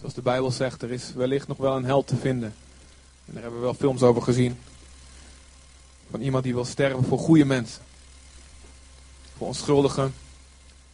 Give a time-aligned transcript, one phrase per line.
[0.00, 2.54] Zoals de Bijbel zegt, er is wellicht nog wel een held te vinden.
[3.26, 4.58] En daar hebben we wel films over gezien.
[6.10, 7.82] Van iemand die wil sterven voor goede mensen.
[9.36, 10.14] Voor onschuldigen.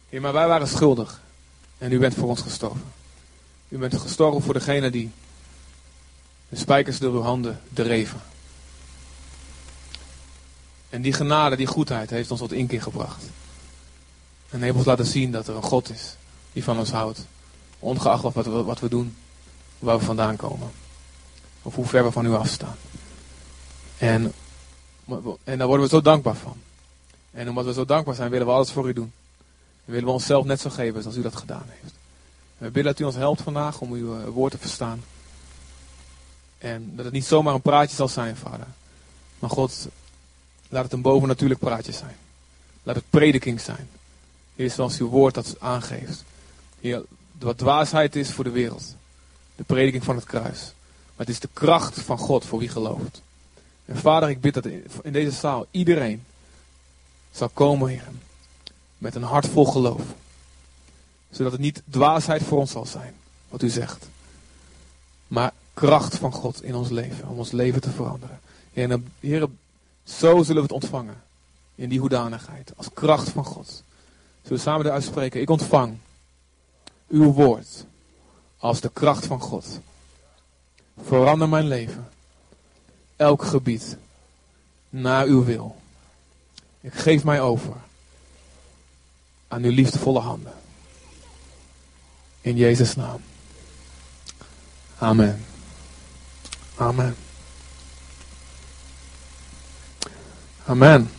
[0.09, 1.21] Ja, maar wij waren schuldig.
[1.77, 2.83] En u bent voor ons gestorven.
[3.67, 5.11] U bent gestorven voor degene die
[6.49, 8.21] de spijkers door uw handen dreven.
[10.89, 13.23] En die genade, die goedheid heeft ons tot inkeer gebracht.
[14.49, 16.15] En heeft ons laten zien dat er een God is
[16.53, 17.25] die van ons houdt.
[17.79, 19.15] Ongeacht wat we, wat we doen,
[19.79, 20.71] waar we vandaan komen.
[21.61, 22.75] Of hoe ver we van u afstaan.
[23.97, 24.33] En,
[25.43, 26.57] en daar worden we zo dankbaar van.
[27.31, 29.13] En omdat we zo dankbaar zijn, willen we alles voor u doen.
[29.85, 31.93] En willen we onszelf net zo geven zoals u dat gedaan heeft.
[32.57, 35.03] We bidden dat u ons helpt vandaag om uw eh, woord te verstaan.
[36.57, 38.67] En dat het niet zomaar een praatje zal zijn, vader.
[39.39, 39.87] Maar God,
[40.69, 42.15] laat het een bovennatuurlijk praatje zijn.
[42.83, 43.89] Laat het prediking zijn.
[44.55, 46.23] Heer, zoals uw woord dat aangeeft.
[46.79, 47.03] Heer,
[47.39, 48.95] wat dwaasheid is voor de wereld.
[49.55, 50.73] De prediking van het kruis.
[51.15, 53.21] Maar het is de kracht van God voor wie gelooft.
[53.85, 54.65] En vader, ik bid dat
[55.03, 56.23] in deze zaal iedereen
[57.31, 58.07] zal komen, Heer.
[58.97, 60.01] Met een hart vol geloof.
[61.29, 63.13] Zodat het niet dwaasheid voor ons zal zijn,
[63.49, 64.09] wat u zegt.
[65.27, 68.39] Maar kracht van God in ons leven, om ons leven te veranderen.
[68.73, 69.47] Heer, Heer
[70.03, 71.21] zo zullen we het ontvangen.
[71.75, 73.83] In die hoedanigheid, als kracht van God.
[74.41, 75.97] Zullen we samen eruit spreken, ik ontvang
[77.09, 77.85] uw woord
[78.57, 79.79] als de kracht van God.
[81.01, 82.09] Verander mijn leven.
[83.15, 83.97] Elk gebied.
[84.89, 85.75] Naar uw wil.
[86.81, 87.73] Ik geef mij over.
[89.47, 90.53] Aan uw liefdevolle handen.
[92.41, 93.21] In Jezus' naam.
[94.97, 95.45] Amen.
[96.75, 97.15] Amen.
[100.65, 101.11] Amen.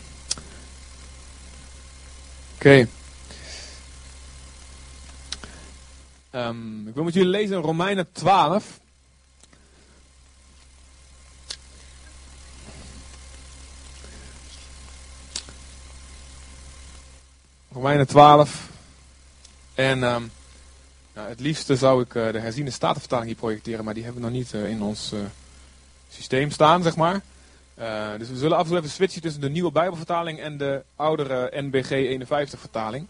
[2.55, 2.89] Oké.
[6.33, 8.81] Um, ik wil met jullie lezen in Romeinen 12.
[17.72, 18.69] Romeinen 12.
[19.75, 20.31] En um,
[21.15, 24.28] nou, het liefste zou ik uh, de herziene statenvertaling hier projecteren, maar die hebben we
[24.28, 25.21] nog niet uh, in ons uh,
[26.09, 27.21] systeem staan, zeg maar.
[28.19, 31.50] dus we zullen af en toe even switchen tussen de nieuwe Bijbelvertaling en de oudere
[31.61, 33.06] NBG 51 vertaling.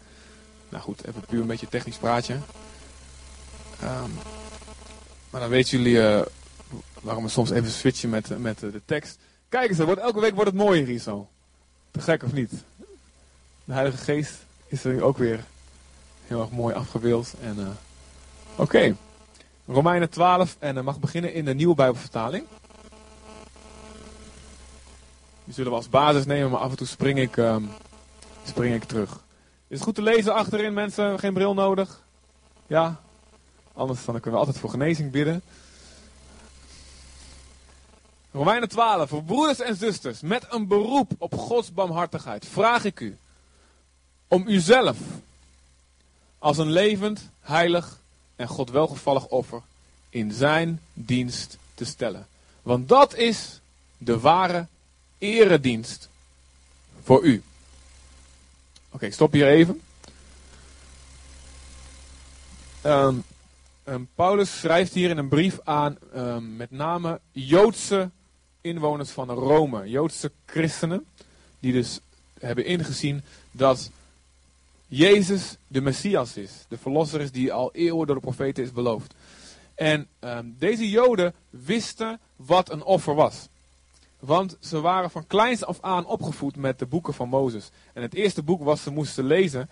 [0.69, 2.37] Nou goed, even puur een beetje technisch praatje.
[3.83, 4.11] Um,
[5.29, 6.23] maar dan weten jullie
[7.01, 9.17] waarom we soms even switchen met, met de tekst.
[9.49, 11.29] Kijk eens, wordt, elke week wordt het mooier hier zo.
[11.91, 12.51] Te gek of niet?
[13.63, 14.33] De Heilige Geest
[14.67, 15.43] is er ook weer
[16.27, 17.33] heel erg mooi afgebeeld.
[17.41, 17.77] En,
[18.55, 18.95] Oké.
[19.67, 22.45] Romeinen 12 en mag beginnen in de nieuwe Bijbelvertaling.
[25.43, 27.69] Die zullen we als basis nemen, maar af en toe spring ik, um,
[28.43, 29.11] spring ik terug.
[29.67, 31.19] Is het goed te lezen achterin, mensen?
[31.19, 32.03] Geen bril nodig?
[32.67, 32.99] Ja?
[33.73, 35.41] Anders dan kunnen we altijd voor genezing bidden.
[38.31, 39.09] Romeinen 12.
[39.09, 43.17] Voor broeders en zusters, met een beroep op Gods barmhartigheid, vraag ik u
[44.27, 44.97] om uzelf
[46.37, 47.99] als een levend, heilig
[48.35, 49.61] en God welgevallig offer
[50.09, 52.27] in zijn dienst te stellen.
[52.61, 53.59] Want dat is
[53.97, 54.67] de ware
[55.17, 56.09] eredienst
[57.03, 57.43] voor u.
[58.89, 59.81] Oké, stop hier even.
[62.83, 63.23] Um,
[63.89, 68.09] um, Paulus schrijft hier in een brief aan um, met name Joodse
[68.61, 71.05] inwoners van Rome, Joodse christenen,
[71.59, 71.99] die dus
[72.39, 73.91] hebben ingezien dat
[74.87, 76.51] Jezus de Messias is.
[76.67, 79.13] De verlosser is die al eeuwen door de profeten is beloofd.
[79.75, 83.47] En um, deze Joden wisten wat een offer was.
[84.19, 87.69] Want ze waren van kleins af aan opgevoed met de boeken van Mozes.
[87.93, 89.69] En het eerste boek wat ze moesten lezen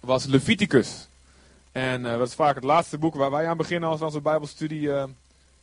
[0.00, 1.06] was Leviticus.
[1.72, 4.20] En uh, dat is vaak het laatste boek waar wij aan beginnen als we onze
[4.20, 5.04] Bijbelstudie uh,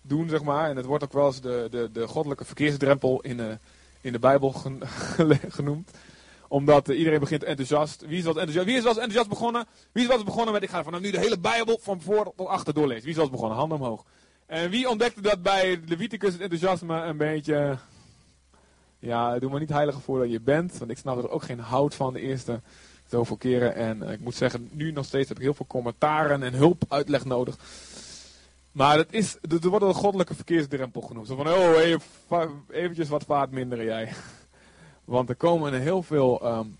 [0.01, 0.69] doen, zeg maar.
[0.69, 3.57] En het wordt ook wel eens de, de, de goddelijke verkeersdrempel in de,
[4.01, 4.51] in de Bijbel
[5.49, 5.91] genoemd
[6.49, 8.05] omdat iedereen begint enthousiast.
[8.05, 8.83] Wie is, wat enthousiast.
[8.83, 9.65] Wel enthousiast begonnen?
[9.91, 12.47] Wie is wel begonnen met, ik ga vanaf nu de hele Bijbel van voor tot
[12.47, 13.03] achter doorlezen.
[13.03, 13.57] Wie is wel begonnen?
[13.57, 14.05] Handen omhoog.
[14.45, 17.77] En wie ontdekte dat bij Leviticus het enthousiasme een beetje...
[18.99, 20.77] Ja, doe maar niet heiliger voor dat je bent.
[20.77, 22.61] Want ik snap er ook geen hout van de eerste
[23.09, 23.75] zoveel keren.
[23.75, 26.83] En uh, ik moet zeggen, nu nog steeds heb ik heel veel commentaren en hulp,
[26.87, 27.57] uitleg nodig.
[28.71, 31.27] Maar het is, er wordt een goddelijke verkeersdrempel genoemd.
[31.27, 34.13] Zo van, oh, even, eventjes wat vaart minderen jij.
[35.05, 36.77] Want er komen heel veel um,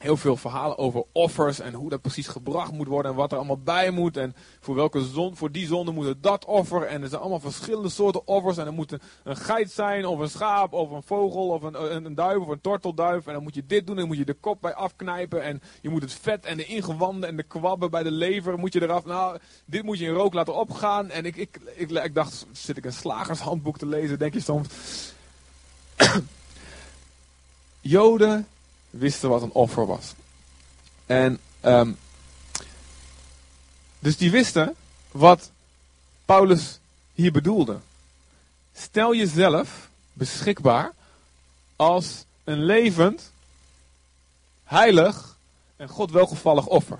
[0.00, 3.38] heel veel verhalen over offers en hoe dat precies gebracht moet worden en wat er
[3.38, 4.16] allemaal bij moet.
[4.16, 6.82] En voor welke zon, voor die zonde moet het dat offer.
[6.82, 8.56] En er zijn allemaal verschillende soorten offers.
[8.56, 12.04] En er moet een, een geit zijn, of een schaap, of een vogel, of een,
[12.04, 13.26] een, duif, of een tortelduif.
[13.26, 15.42] En dan moet je dit doen, en moet je de kop bij afknijpen.
[15.42, 18.72] En je moet het vet en de ingewanden en de kwabben bij de lever moet
[18.72, 19.04] je eraf.
[19.04, 21.10] Nou, dit moet je in rook laten opgaan.
[21.10, 24.68] En ik, ik, ik, ik dacht, zit ik een slagershandboek te lezen, denk je soms.
[27.80, 28.46] Joden
[28.90, 30.14] wisten wat een offer was.
[31.06, 31.98] En um,
[33.98, 34.74] dus die wisten
[35.10, 35.50] wat
[36.24, 36.78] Paulus
[37.14, 37.78] hier bedoelde.
[38.74, 40.92] Stel jezelf beschikbaar
[41.76, 43.30] als een levend,
[44.64, 45.36] heilig
[45.76, 46.98] en God welgevallig offer.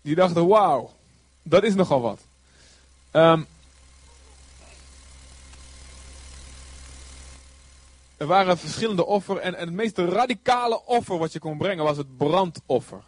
[0.00, 0.92] Die dachten, wauw,
[1.42, 2.20] dat is nogal wat.
[3.12, 3.46] Um,
[8.18, 11.96] Er waren verschillende offers en, en het meest radicale offer wat je kon brengen was
[11.96, 13.02] het brandoffer.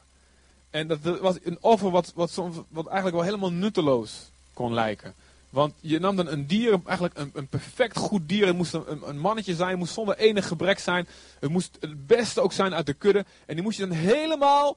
[0.71, 5.15] En dat was een offer wat, wat, soms, wat eigenlijk wel helemaal nutteloos kon lijken.
[5.51, 8.47] Want je nam dan een dier, eigenlijk een, een perfect goed dier.
[8.47, 11.09] Het moest een, een mannetje zijn, het moest zonder enig gebrek zijn.
[11.39, 13.25] Het moest het beste ook zijn uit de kudde.
[13.47, 14.77] En die moest je dan helemaal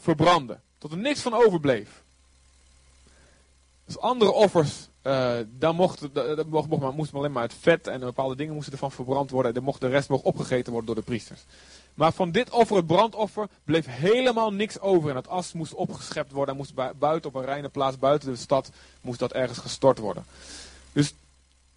[0.00, 0.62] verbranden.
[0.78, 2.02] Tot er niks van overbleef.
[3.84, 8.00] Dus andere offers uh, dan mocht, dat mocht, mocht, moest alleen maar het vet en
[8.00, 9.54] bepaalde dingen moesten ervan verbrand worden.
[9.54, 11.44] En mocht, de rest mocht opgegeten worden door de priesters.
[11.94, 15.10] Maar van dit offer, het brandoffer, bleef helemaal niks over.
[15.10, 16.54] En het as moest opgeschept worden.
[16.54, 18.70] En moest buiten op een reine plaats, buiten de stad,
[19.00, 20.24] moest dat ergens gestort worden.
[20.92, 21.14] Dus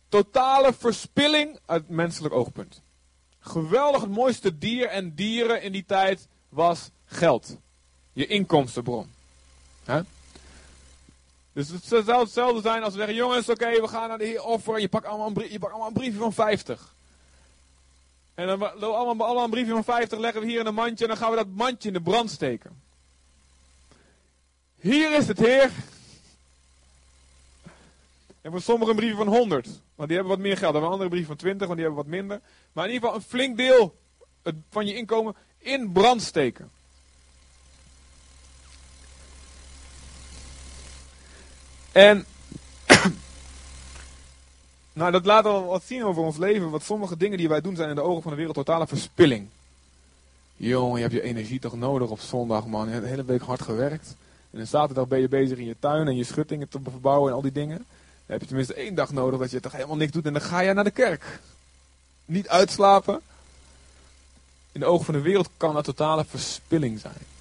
[0.10, 2.82] totale verspilling uit menselijk oogpunt.
[3.40, 7.58] Geweldig, het mooiste dier en dieren in die tijd was geld.
[8.14, 9.08] Je inkomstenbron.
[9.84, 10.02] He?
[11.56, 14.44] Dus het zou hetzelfde zijn als we zeggen, jongens, oké, we gaan naar de Heer
[14.44, 14.82] offeren.
[14.82, 16.96] Je pakt allemaal een, je pakt allemaal een briefje van 50.
[18.34, 21.10] En dan allemaal, allemaal een briefje van 50 leggen we hier in een mandje en
[21.10, 22.82] dan gaan we dat mandje in de brand steken.
[24.80, 25.72] Hier is het Heer.
[28.42, 29.66] En voor sommigen een briefje van 100.
[29.96, 30.76] Want die hebben wat meer geld.
[30.76, 32.42] En een andere brief van 20, want die hebben wat minder.
[32.74, 33.96] Maar in ieder geval een flink deel
[34.70, 36.72] van je inkomen in brand steken.
[41.96, 42.26] En
[44.94, 46.70] nou, dat laat al wat zien over ons leven.
[46.70, 49.48] Wat sommige dingen die wij doen zijn in de ogen van de wereld totale verspilling.
[50.56, 52.86] Jongen, je hebt je energie toch nodig op zondag, man.
[52.86, 54.16] Je hebt de hele week hard gewerkt.
[54.52, 57.36] En dan zaterdag ben je bezig in je tuin en je schuttingen te verbouwen en
[57.36, 57.78] al die dingen.
[57.78, 57.86] Dan
[58.26, 60.60] heb je tenminste één dag nodig dat je toch helemaal niks doet en dan ga
[60.60, 61.40] je naar de kerk.
[62.26, 63.22] Niet uitslapen.
[64.72, 67.35] In de ogen van de wereld kan dat totale verspilling zijn.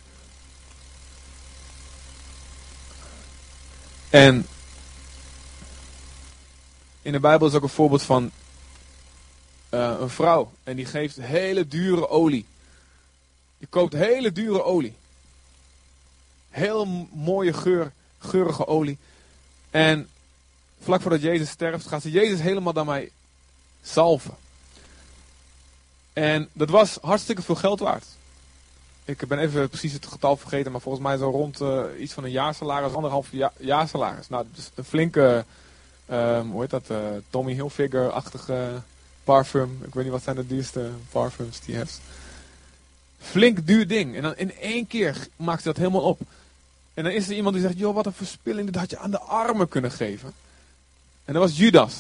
[4.14, 4.46] En
[7.02, 8.30] in de Bijbel is ook een voorbeeld van
[9.70, 10.52] uh, een vrouw.
[10.64, 12.46] En die geeft hele dure olie.
[13.58, 14.94] Die koopt hele dure olie.
[16.50, 18.98] Heel mooie geur, geurige olie.
[19.70, 20.08] En
[20.80, 23.12] vlak voordat Jezus sterft, gaat ze Jezus helemaal daarmee
[23.82, 24.36] salven.
[26.12, 28.06] En dat was hartstikke veel geld waard.
[29.04, 32.24] Ik ben even precies het getal vergeten, maar volgens mij zo rond uh, iets van
[32.24, 34.28] een jaarsalaris, anderhalf ja, jaarsalaris.
[34.28, 35.44] Nou, dus een flinke,
[36.10, 36.98] um, hoe heet dat, uh,
[37.30, 38.82] Tommy Hilfiger-achtige
[39.24, 39.80] parfum.
[39.84, 42.00] Ik weet niet wat zijn de duurste parfums die je hebt.
[43.18, 44.16] Flink duur ding.
[44.16, 46.20] En dan in één keer maakt ze dat helemaal op.
[46.94, 49.10] En dan is er iemand die zegt, joh, wat een verspilling, dat had je aan
[49.10, 50.32] de armen kunnen geven.
[51.24, 51.94] En dat was Judas.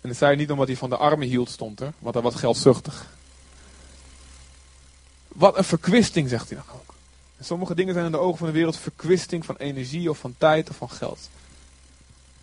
[0.00, 2.22] En dat zei hij niet omdat hij van de armen hield, stond er, want hij
[2.22, 3.06] was geldzuchtig.
[5.34, 6.94] Wat een verkwisting, zegt hij dan ook.
[7.36, 10.34] En sommige dingen zijn in de ogen van de wereld verkwisting van energie of van
[10.38, 11.28] tijd of van geld.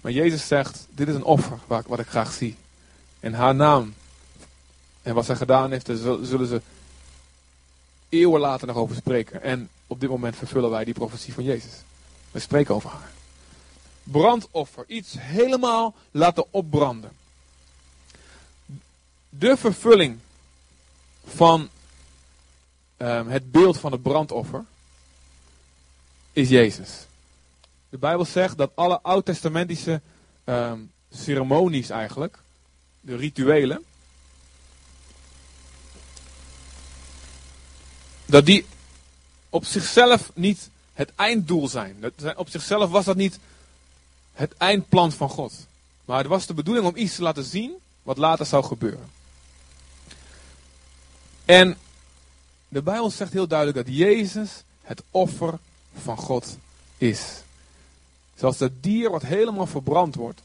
[0.01, 2.55] Maar Jezus zegt, dit is een offer wat, ik graag zie.
[3.19, 3.93] En haar naam
[5.01, 5.85] en wat zij gedaan heeft,
[6.21, 6.61] zullen ze
[8.09, 9.41] eeuwen later nog over spreken.
[9.41, 11.71] En op dit moment vervullen wij die profetie van Jezus.
[12.31, 13.11] We spreken over haar.
[14.03, 17.11] Brandoffer, iets helemaal laten opbranden.
[19.29, 20.19] De vervulling
[21.25, 21.69] van
[23.01, 24.65] um, het beeld van het brandoffer
[26.33, 26.89] is Jezus.
[27.89, 30.01] De Bijbel zegt dat alle oud-testamentische
[30.45, 32.37] um, ceremonies eigenlijk,
[33.01, 33.83] de rituelen,
[38.25, 38.65] dat die
[39.49, 41.95] op zichzelf niet het einddoel zijn.
[41.99, 43.39] Dat, op zichzelf was dat niet
[44.33, 45.53] het eindplan van God.
[46.05, 49.09] Maar het was de bedoeling om iets te laten zien wat later zou gebeuren.
[51.45, 51.77] En
[52.71, 55.59] de Bijbel zegt heel duidelijk dat Jezus het offer
[56.01, 56.57] van God
[56.97, 57.41] is.
[58.35, 60.41] Zoals dat dier wat helemaal verbrand wordt.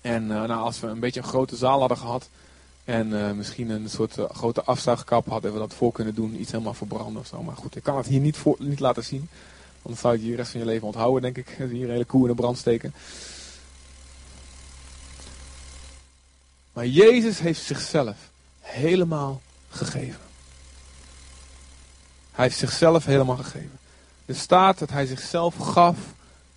[0.00, 2.28] En uh, nou, als we een beetje een grote zaal hadden gehad.
[2.84, 6.40] En eh, misschien een soort eh, grote afzuigkap hadden we dat voor kunnen doen.
[6.40, 7.42] Iets helemaal verbranden of zo.
[7.42, 9.28] Maar goed, ik kan het hier niet, voor, niet laten zien.
[9.82, 11.56] Anders zou je de rest van je leven onthouden, denk ik.
[11.70, 12.94] Hier hele koe in de brand steken.
[16.72, 18.16] Maar Jezus heeft zichzelf
[18.60, 20.29] helemaal gegeven.
[22.32, 23.78] Hij heeft zichzelf helemaal gegeven.
[24.26, 25.96] Er staat dat hij zichzelf gaf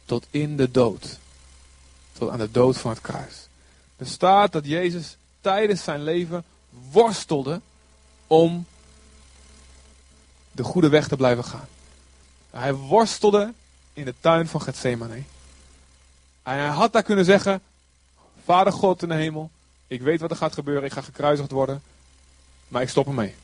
[0.05, 1.19] tot in de dood.
[2.13, 3.47] Tot aan de dood van het kruis.
[3.97, 6.43] Er staat dat Jezus tijdens zijn leven
[6.91, 7.61] worstelde
[8.27, 8.65] om
[10.51, 11.67] de goede weg te blijven gaan.
[12.49, 13.53] Hij worstelde
[13.93, 15.23] in de tuin van Gethsemane.
[16.43, 17.61] En hij had daar kunnen zeggen:
[18.43, 19.49] Vader God in de hemel,
[19.87, 21.81] ik weet wat er gaat gebeuren, ik ga gekruisigd worden,
[22.67, 23.35] maar ik stop ermee.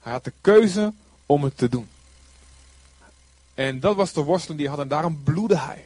[0.00, 0.92] Hij had de keuze
[1.28, 1.88] om het te doen.
[3.54, 5.84] En dat was de worsteling die hij had en daarom bloedde hij.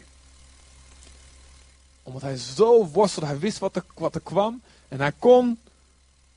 [2.03, 5.59] Omdat hij zo worstelde, hij wist wat er, kwam en hij kon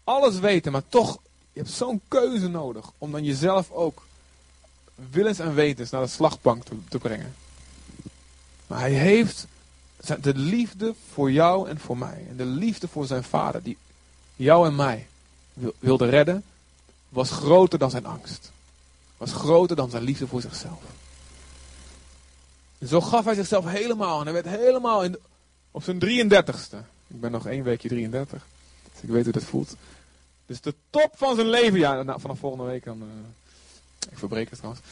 [0.04, 1.20] alles weten, maar toch,
[1.54, 4.06] je hebt zo'n keuze nodig om dan jezelf ook
[5.12, 7.36] willens en wetens naar de slagbank te, te brengen.
[8.68, 9.48] Maar hij heeft
[10.22, 12.26] de liefde voor jou en voor mij.
[12.30, 13.78] En de liefde voor zijn vader, die
[14.36, 15.08] jou en mij
[15.80, 16.44] wilde redden,
[17.10, 18.52] was groter dan zijn angst.
[19.18, 20.82] Was groter dan zijn liefde voor zichzelf.
[22.88, 24.20] Zo gaf hij zichzelf helemaal.
[24.20, 25.18] En hij werd helemaal in
[25.72, 26.78] op zijn 33ste.
[27.08, 28.46] Ik ben nog één weekje 33.
[28.94, 29.76] Dus ik weet hoe dat voelt.
[30.46, 31.80] Dus de top van zijn leven.
[31.80, 33.02] Ja, nou, vanaf volgende week dan.
[33.02, 33.08] Uh,
[34.12, 34.86] ik verbreek het trouwens.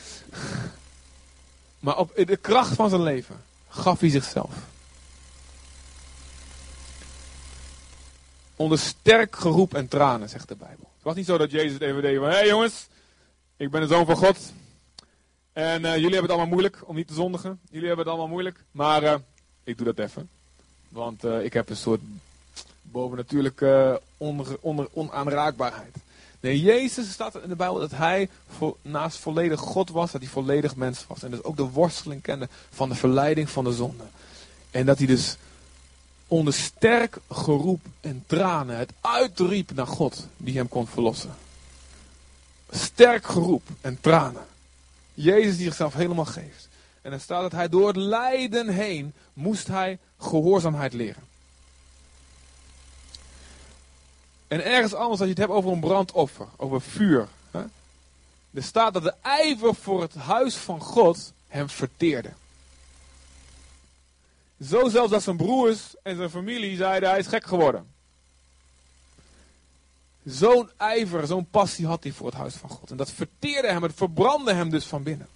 [1.80, 3.36] maar op de kracht van zijn leven
[3.70, 4.56] gaf hij zichzelf.
[8.56, 10.92] Onder sterk geroep en tranen, zegt de Bijbel.
[10.96, 12.88] Het was niet zo dat Jezus het even deed van, hé hey jongens,
[13.58, 14.54] ik ben de zoon van God.
[15.54, 17.60] En uh, jullie hebben het allemaal moeilijk om niet te zondigen.
[17.70, 18.64] Jullie hebben het allemaal moeilijk.
[18.72, 19.16] Maar uh,
[19.64, 20.30] ik doe dat even.
[20.90, 22.02] Want uh, ik heb een soort
[22.82, 24.02] bovennatuurlijke
[24.94, 25.96] onaanraakbaarheid.
[26.40, 28.30] Nee, Jezus staat in de Bijbel dat hij
[28.82, 31.24] naast volledig God was, dat hij volledig mens was.
[31.24, 34.04] En dus ook de worsteling kende van de verleiding van de zonde.
[34.72, 35.38] En dat hij dus
[36.28, 41.36] onder sterk geroep en tranen het uitriep naar God die hem kon verlossen.
[42.76, 44.46] Sterk geroep en tranen.
[45.14, 46.70] Jezus die zichzelf helemaal geeft.
[47.02, 51.24] En er staat dat hij door het lijden heen moest hij gehoorzaamheid leren.
[54.48, 57.28] En ergens anders als je het hebt over een brandoffer, over vuur.
[57.52, 57.64] Hè?
[58.54, 62.30] Er staat dat de ijver voor het huis van God hem verteerde.
[64.62, 67.93] Zo zelfs dat zijn broers en zijn familie zeiden hij is gek geworden.
[70.26, 72.92] Zo'n ijver, zo'n passie had hij voor het huis van God.
[72.92, 75.28] En dat verteerde hem, het verbrandde hem dus van binnen.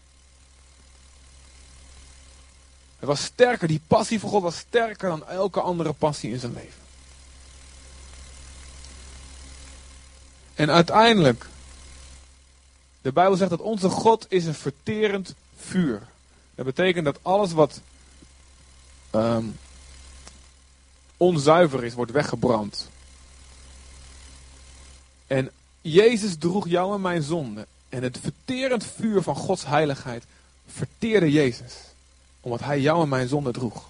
[3.00, 6.53] Het was sterker, die passie voor God was sterker dan elke andere passie in zijn
[6.53, 6.86] leven.
[10.56, 11.46] En uiteindelijk,
[13.01, 16.08] de Bijbel zegt dat onze God is een verterend vuur.
[16.56, 17.82] Dat betekent dat alles wat
[19.12, 19.58] um,
[21.17, 22.89] onzuiver is, wordt weggebrand.
[25.27, 27.67] En Jezus droeg jou en mijn zonde.
[27.89, 30.24] En het verterend vuur van Gods heiligheid
[30.67, 31.74] verteerde Jezus.
[32.41, 33.89] Omdat hij jou en mijn zonde droeg.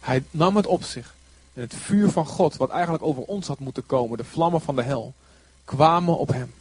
[0.00, 1.14] Hij nam het op zich.
[1.54, 4.76] En het vuur van God, wat eigenlijk over ons had moeten komen, de vlammen van
[4.76, 5.14] de hel,
[5.64, 6.54] kwamen op hem.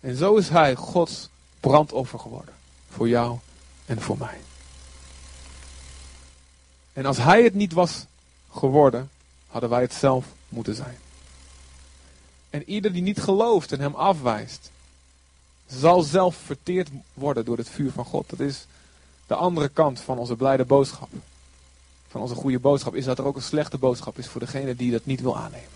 [0.00, 1.28] En zo is hij Gods
[1.60, 2.54] brandoffer geworden.
[2.90, 3.38] Voor jou
[3.86, 4.40] en voor mij.
[6.92, 8.04] En als hij het niet was
[8.52, 9.10] geworden,
[9.46, 10.98] hadden wij het zelf moeten zijn.
[12.50, 14.70] En ieder die niet gelooft en hem afwijst,
[15.66, 18.30] zal zelf verteerd worden door het vuur van God.
[18.30, 18.66] Dat is
[19.26, 21.08] de andere kant van onze blijde boodschap.
[22.08, 24.90] Van onze goede boodschap is dat er ook een slechte boodschap is voor degene die
[24.90, 25.68] dat niet wil aannemen.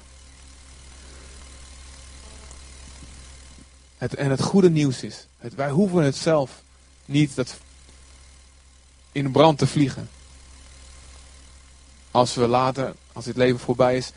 [3.98, 6.62] Het, en het goede nieuws is, het, wij hoeven het zelf
[7.04, 7.58] niet dat
[9.12, 10.08] in brand te vliegen.
[12.10, 14.12] Als we later, als dit leven voorbij is,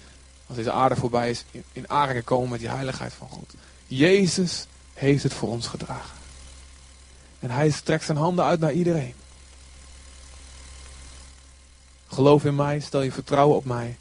[0.48, 3.54] als deze aarde voorbij is, in, aanraking komen met die heiligheid van God.
[3.88, 6.18] Jezus heeft het voor ons gedragen.
[7.39, 9.13] En hij strekt zijn handen uit naar iedereen.
[12.08, 13.98] Geloof in mij, stel je vertrouwen op mij.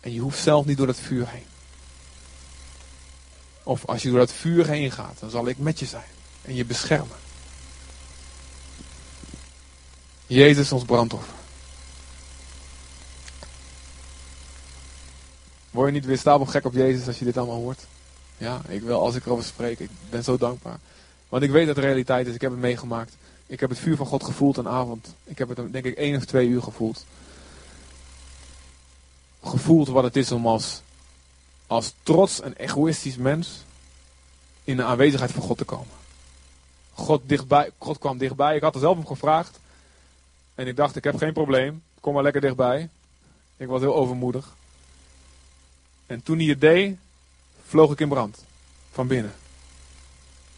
[0.00, 1.46] En je hoeft zelf niet door dat vuur heen.
[3.62, 6.10] Of als je door dat vuur heen gaat, dan zal ik met je zijn
[6.42, 7.16] en je beschermen.
[10.26, 11.39] Jezus ons brandoffer.
[15.80, 17.86] Word je niet weer stapel gek op Jezus als je dit allemaal hoort?
[18.36, 19.78] Ja, ik wil als ik erover spreek.
[19.78, 20.78] Ik ben zo dankbaar.
[21.28, 22.34] Want ik weet dat het realiteit is.
[22.34, 23.16] Ik heb het meegemaakt.
[23.46, 25.14] Ik heb het vuur van God gevoeld een avond.
[25.24, 27.04] Ik heb het denk ik één of twee uur gevoeld.
[29.42, 30.82] gevoeld wat het is om als,
[31.66, 33.64] als trots en egoïstisch mens
[34.64, 35.94] in de aanwezigheid van God te komen.
[36.92, 38.56] God, dichtbij, God kwam dichtbij.
[38.56, 39.58] Ik had er zelf om gevraagd.
[40.54, 41.82] En ik dacht, ik heb geen probleem.
[42.00, 42.88] Kom maar lekker dichtbij.
[43.56, 44.58] Ik was heel overmoedig.
[46.10, 46.96] En toen hij het deed,
[47.66, 48.44] vloog ik in brand.
[48.92, 49.32] Van binnen.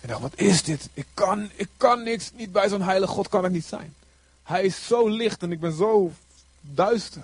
[0.01, 0.89] Ik dacht, wat is dit?
[0.95, 2.31] Ik kan, ik kan niks.
[2.35, 3.95] Niet bij zo'n heilige God kan ik niet zijn.
[4.43, 6.13] Hij is zo licht en ik ben zo
[6.61, 7.23] duister.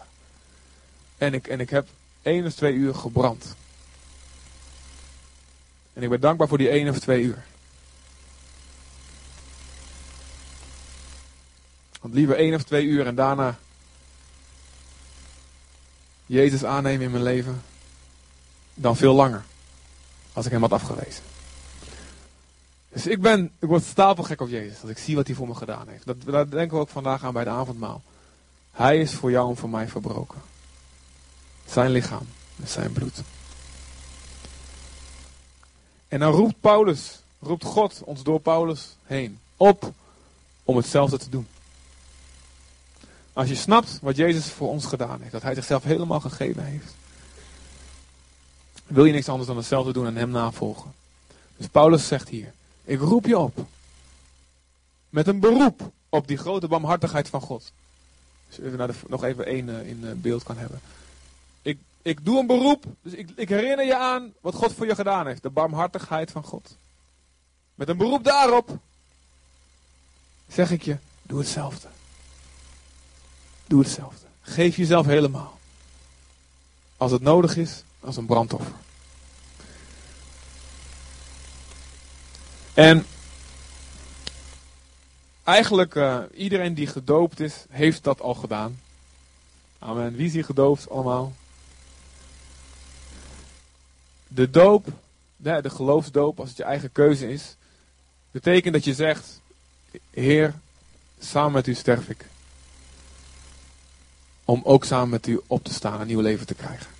[1.18, 1.88] En ik, en ik heb
[2.22, 3.54] één of twee uur gebrand.
[5.92, 7.44] En ik ben dankbaar voor die één of twee uur.
[12.00, 13.58] Want liever één of twee uur en daarna
[16.26, 17.62] Jezus aannemen in mijn leven
[18.80, 19.44] dan veel langer.
[20.32, 21.22] Als ik hem had afgewezen.
[22.88, 24.80] Dus ik ben, ik word stapelgek op Jezus.
[24.80, 26.06] Als ik zie wat hij voor me gedaan heeft.
[26.06, 28.02] Dat, daar denken we ook vandaag aan bij de avondmaal.
[28.70, 30.42] Hij is voor jou en voor mij verbroken.
[31.66, 33.22] Zijn lichaam met zijn bloed.
[36.08, 39.92] En dan roept Paulus, roept God ons door Paulus heen op
[40.64, 41.46] om hetzelfde te doen.
[43.32, 46.94] Als je snapt wat Jezus voor ons gedaan heeft, dat hij zichzelf helemaal gegeven heeft,
[48.88, 50.92] wil je niks anders dan hetzelfde doen en hem navolgen.
[51.56, 52.52] Dus Paulus zegt hier,
[52.84, 53.66] ik roep je op.
[55.08, 57.72] Met een beroep op die grote barmhartigheid van God.
[58.48, 60.80] Dus de, nog even één uh, in uh, beeld kan hebben.
[61.62, 64.94] Ik, ik doe een beroep, dus ik, ik herinner je aan wat God voor je
[64.94, 65.42] gedaan heeft.
[65.42, 66.76] De barmhartigheid van God.
[67.74, 68.78] Met een beroep daarop
[70.48, 71.88] zeg ik je, doe hetzelfde.
[73.66, 74.26] Doe hetzelfde.
[74.40, 75.58] Geef jezelf helemaal.
[76.96, 78.72] Als het nodig is, als een brandoffer.
[82.74, 83.06] En
[85.44, 88.80] eigenlijk uh, iedereen die gedoopt is, heeft dat al gedaan.
[89.78, 90.16] Amen.
[90.16, 91.32] Wie is hier gedoopt allemaal?
[94.28, 94.86] De doop,
[95.36, 97.56] de, geloofsdoop, als het je eigen keuze is,
[98.30, 99.40] betekent dat je zegt,
[100.10, 100.54] Heer,
[101.18, 102.26] samen met u sterf ik.
[104.44, 106.97] Om ook samen met u op te staan en een nieuw leven te krijgen.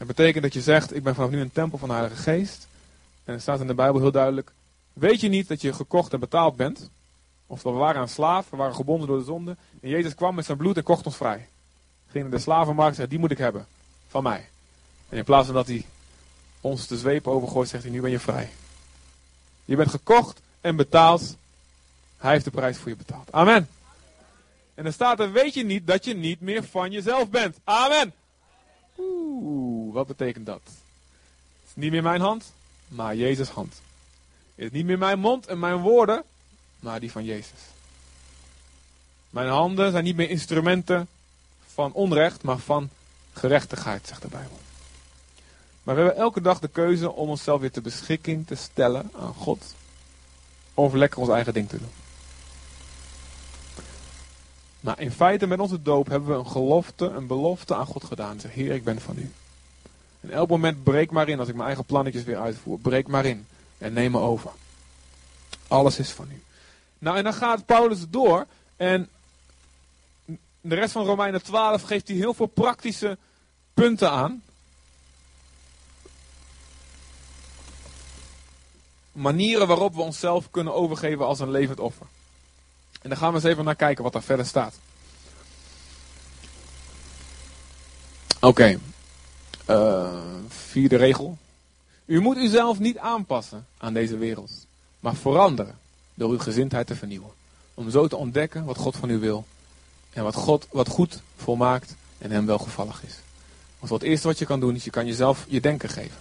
[0.00, 2.68] Dat betekent dat je zegt, ik ben vanaf nu een tempel van de Heilige Geest.
[3.24, 4.52] En er staat in de Bijbel heel duidelijk,
[4.92, 6.90] weet je niet dat je gekocht en betaald bent?
[7.46, 9.56] Of we waren een slaaf, we waren gebonden door de zonde.
[9.80, 11.48] En Jezus kwam met zijn bloed en kocht ons vrij.
[12.10, 13.66] Ging naar de slavenmarkt en zei, die moet ik hebben.
[14.08, 14.48] Van mij.
[15.08, 15.86] En in plaats van dat hij
[16.60, 18.50] ons de zweep overgooit, zegt hij, nu ben je vrij.
[19.64, 21.36] Je bent gekocht en betaald.
[22.16, 23.32] Hij heeft de prijs voor je betaald.
[23.32, 23.68] Amen.
[24.74, 27.56] En dan staat er, weet je niet dat je niet meer van jezelf bent.
[27.64, 28.14] Amen.
[29.00, 30.60] Oeh, wat betekent dat?
[30.64, 32.52] Het is niet meer mijn hand,
[32.88, 33.80] maar Jezus' hand.
[34.54, 36.22] Het is niet meer mijn mond en mijn woorden,
[36.80, 37.60] maar die van Jezus.
[39.30, 41.08] Mijn handen zijn niet meer instrumenten
[41.66, 42.90] van onrecht, maar van
[43.32, 44.58] gerechtigheid, zegt de Bijbel.
[45.82, 49.34] Maar we hebben elke dag de keuze om onszelf weer ter beschikking te stellen aan
[49.34, 49.74] God.
[50.74, 51.99] Of lekker ons eigen ding te doen.
[54.80, 58.40] Maar in feite met onze doop hebben we een gelofte, een belofte aan God gedaan.
[58.40, 59.32] Zeg, Heer, ik ben van u.
[60.20, 62.78] En elk moment breek maar in als ik mijn eigen plannetjes weer uitvoer.
[62.78, 63.46] Breek maar in
[63.78, 64.50] en neem me over.
[65.68, 66.42] Alles is van u.
[66.98, 68.46] Nou, en dan gaat Paulus door.
[68.76, 69.08] En
[70.60, 73.18] de rest van Romeinen 12 geeft hij heel veel praktische
[73.74, 74.42] punten aan.
[79.12, 82.06] Manieren waarop we onszelf kunnen overgeven als een levend offer.
[83.02, 84.74] En dan gaan we eens even naar kijken wat daar verder staat.
[88.40, 88.78] Oké.
[89.70, 90.10] Uh,
[90.48, 91.38] vierde regel.
[92.04, 94.50] U moet uzelf niet aanpassen aan deze wereld,
[95.00, 95.78] maar veranderen
[96.14, 97.30] door uw gezindheid te vernieuwen.
[97.74, 99.46] Om zo te ontdekken wat God van u wil
[100.12, 103.14] en wat, God, wat goed volmaakt en hem welgevallig is.
[103.78, 106.18] Want het eerste wat je kan doen is je kan jezelf je denken geven.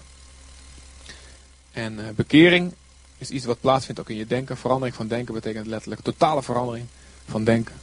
[1.72, 2.74] En uh, bekering
[3.20, 4.58] is iets wat plaatsvindt ook in je denken.
[4.58, 6.86] Verandering van denken betekent letterlijk totale verandering
[7.26, 7.76] van denken.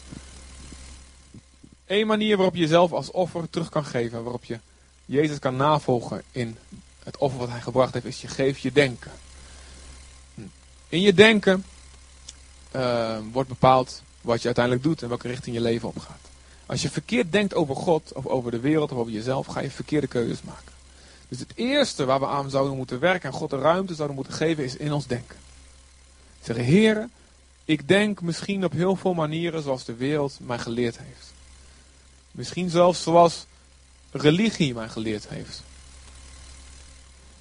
[1.87, 4.59] Eén manier waarop je jezelf als offer terug kan geven, waarop je
[5.05, 6.57] Jezus kan navolgen in
[7.03, 9.11] het offer wat hij gebracht heeft, is je geeft je denken.
[10.89, 11.65] In je denken
[12.77, 16.21] uh, wordt bepaald wat je uiteindelijk doet en welke richting je leven opgaat.
[16.67, 19.71] Als je verkeerd denkt over God of over de wereld of over jezelf, ga je
[19.71, 20.76] verkeerde keuzes maken.
[21.29, 24.35] Dus het eerste waar we aan zouden moeten werken en God de ruimte zouden moeten
[24.35, 25.37] geven, is in ons denken.
[26.43, 27.11] Zeggen, heren,
[27.65, 31.33] ik denk misschien op heel veel manieren zoals de wereld mij geleerd heeft.
[32.31, 33.47] Misschien zelfs zoals
[34.11, 35.63] religie mij geleerd heeft.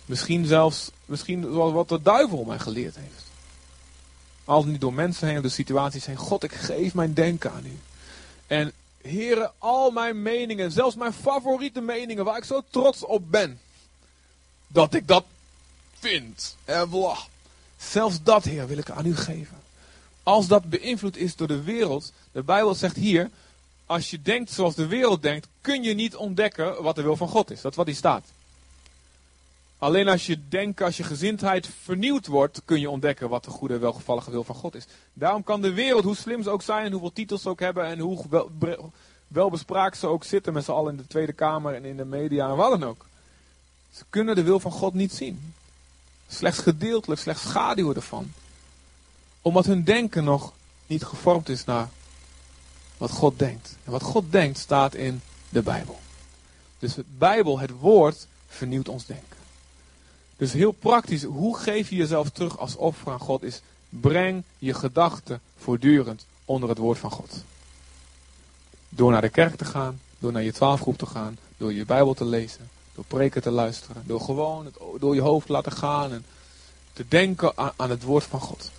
[0.06, 3.24] Misschien zelfs, misschien zoals wat de duivel mij geleerd heeft.
[4.46, 6.16] Als niet door mensen heen door situaties heen.
[6.16, 7.80] God, ik geef mijn denken aan u.
[8.48, 8.72] En
[9.02, 13.60] heren, al mijn meningen, zelfs mijn favoriete meningen, waar ik zo trots op ben,
[14.76, 15.26] dat ik dat
[16.00, 16.58] vind.
[16.66, 16.90] En.
[17.78, 19.58] Zelfs dat, Heer, wil ik aan u geven.
[20.24, 23.30] Als dat beïnvloed is door de wereld, de Bijbel zegt hier,
[23.86, 27.28] als je denkt zoals de wereld denkt, kun je niet ontdekken wat de wil van
[27.28, 27.62] God is.
[27.62, 28.26] Dat is wat hier staat.
[29.78, 33.78] Alleen als je denkt, als je gezindheid vernieuwd wordt, kun je ontdekken wat de goede,
[33.78, 34.86] welgevallige wil van God is.
[35.14, 37.86] Daarom kan de wereld, hoe slim ze ook zijn, en hoeveel titels ze ook hebben,
[37.86, 38.92] en hoe wel,
[39.28, 42.50] welbespraakt ze ook zitten met z'n allen in de Tweede Kamer en in de media
[42.50, 43.06] en wat dan ook.
[43.96, 45.54] Ze kunnen de wil van God niet zien.
[46.28, 48.32] Slechts gedeeltelijk, slechts schaduwen ervan.
[49.42, 50.54] Omdat hun denken nog
[50.88, 51.90] niet gevormd is naar
[52.98, 53.76] wat God denkt.
[53.84, 56.00] En wat God denkt staat in de Bijbel.
[56.80, 59.38] Dus de Bijbel, het woord, vernieuwt ons denken.
[60.38, 64.74] Dus heel praktisch, hoe geef je jezelf terug als offer aan God is, breng je
[64.74, 67.44] gedachten voortdurend onder het woord van God.
[68.90, 72.14] Door naar de kerk te gaan, door naar je twaalfgroep te gaan, door je Bijbel
[72.14, 76.12] te lezen, door preken te luisteren, door gewoon het, door je hoofd te laten gaan
[76.12, 76.26] en
[76.94, 78.72] te denken aan, het woord van God.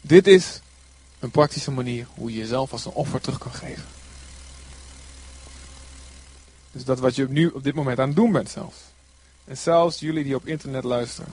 [0.00, 0.60] Dit is
[1.18, 3.84] een praktische manier hoe je jezelf als een offer terug kan geven.
[6.72, 8.76] Dus dat wat je nu op dit moment aan het doen bent zelfs.
[9.44, 11.32] En zelfs jullie die op internet luisteren.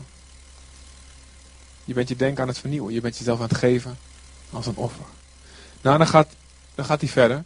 [1.84, 2.94] Je bent je denken aan het vernieuwen.
[2.94, 3.98] Je bent jezelf aan het geven
[4.52, 5.06] als een offer.
[5.82, 6.28] Nou, dan gaat,
[6.76, 7.44] dan gaat hij verder.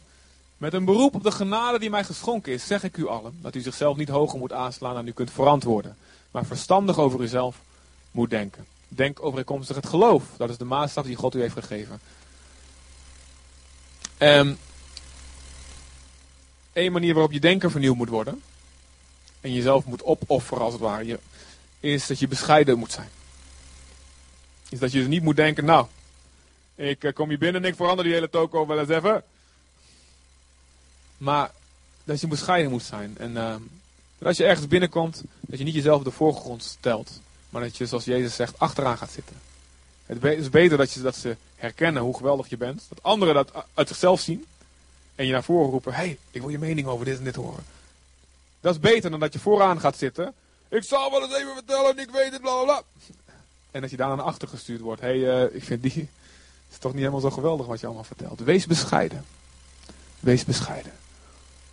[0.62, 3.56] Met een beroep op de genade die mij geschonken is, zeg ik u allen dat
[3.56, 5.98] u zichzelf niet hoger moet aanslaan dan u kunt verantwoorden.
[6.32, 7.56] Maar verstandig over uzelf
[8.12, 8.66] moet denken.
[8.88, 10.24] Denk overeenkomstig het geloof.
[10.38, 12.00] Dat is de maatstaf die God u heeft gegeven.
[14.18, 14.58] Um,
[16.74, 18.42] Eén manier waarop je denken vernieuwd moet worden
[19.42, 21.20] en jezelf moet opofferen als het ware, je,
[21.80, 23.10] is dat je bescheiden moet zijn.
[24.70, 25.86] Is dat je dus niet moet denken, nou,
[26.76, 29.24] ik eh, kom hier binnen en ik verander die hele toko wel eens even.
[31.22, 31.52] Maar
[32.04, 33.16] dat je bescheiden moet zijn.
[33.18, 33.56] En uh,
[34.18, 37.20] dat als je ergens binnenkomt, dat je niet jezelf op de voorgrond stelt.
[37.50, 39.36] Maar dat je, zoals Jezus zegt, achteraan gaat zitten.
[40.06, 42.86] Het is beter dat, je, dat ze herkennen hoe geweldig je bent.
[42.90, 44.46] Dat anderen dat uit zichzelf zien.
[45.16, 47.36] En je naar voren roepen, hé, hey, ik wil je mening over dit en dit
[47.36, 47.64] horen.
[48.60, 50.34] Dat is beter dan dat je vooraan gaat zitten.
[50.70, 52.82] Ik zal wel eens even vertellen, ik weet het, bla bla.
[53.72, 55.02] En dat je daar naar achter gestuurd wordt.
[55.02, 55.92] Hé, hey, uh, ik vind die...
[55.94, 58.40] Het is toch niet helemaal zo geweldig wat je allemaal vertelt.
[58.40, 59.26] Wees bescheiden.
[60.20, 60.92] Wees bescheiden.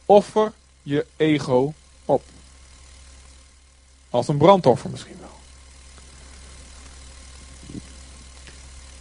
[0.09, 1.73] Offer je ego
[2.05, 2.23] op.
[4.11, 5.39] Als een brandoffer misschien wel.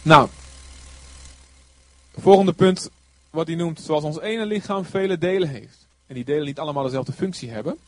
[0.02, 0.28] Nou,
[2.16, 2.90] volgende punt
[3.30, 6.82] wat hij noemt, zoals ons ene lichaam vele delen heeft en die delen niet allemaal
[6.82, 7.78] dezelfde functie hebben.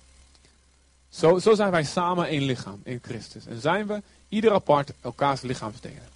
[1.08, 3.46] Zo, zo zijn wij samen één lichaam in Christus.
[3.46, 6.08] En zijn we ieder apart elkaars lichaamsdelen.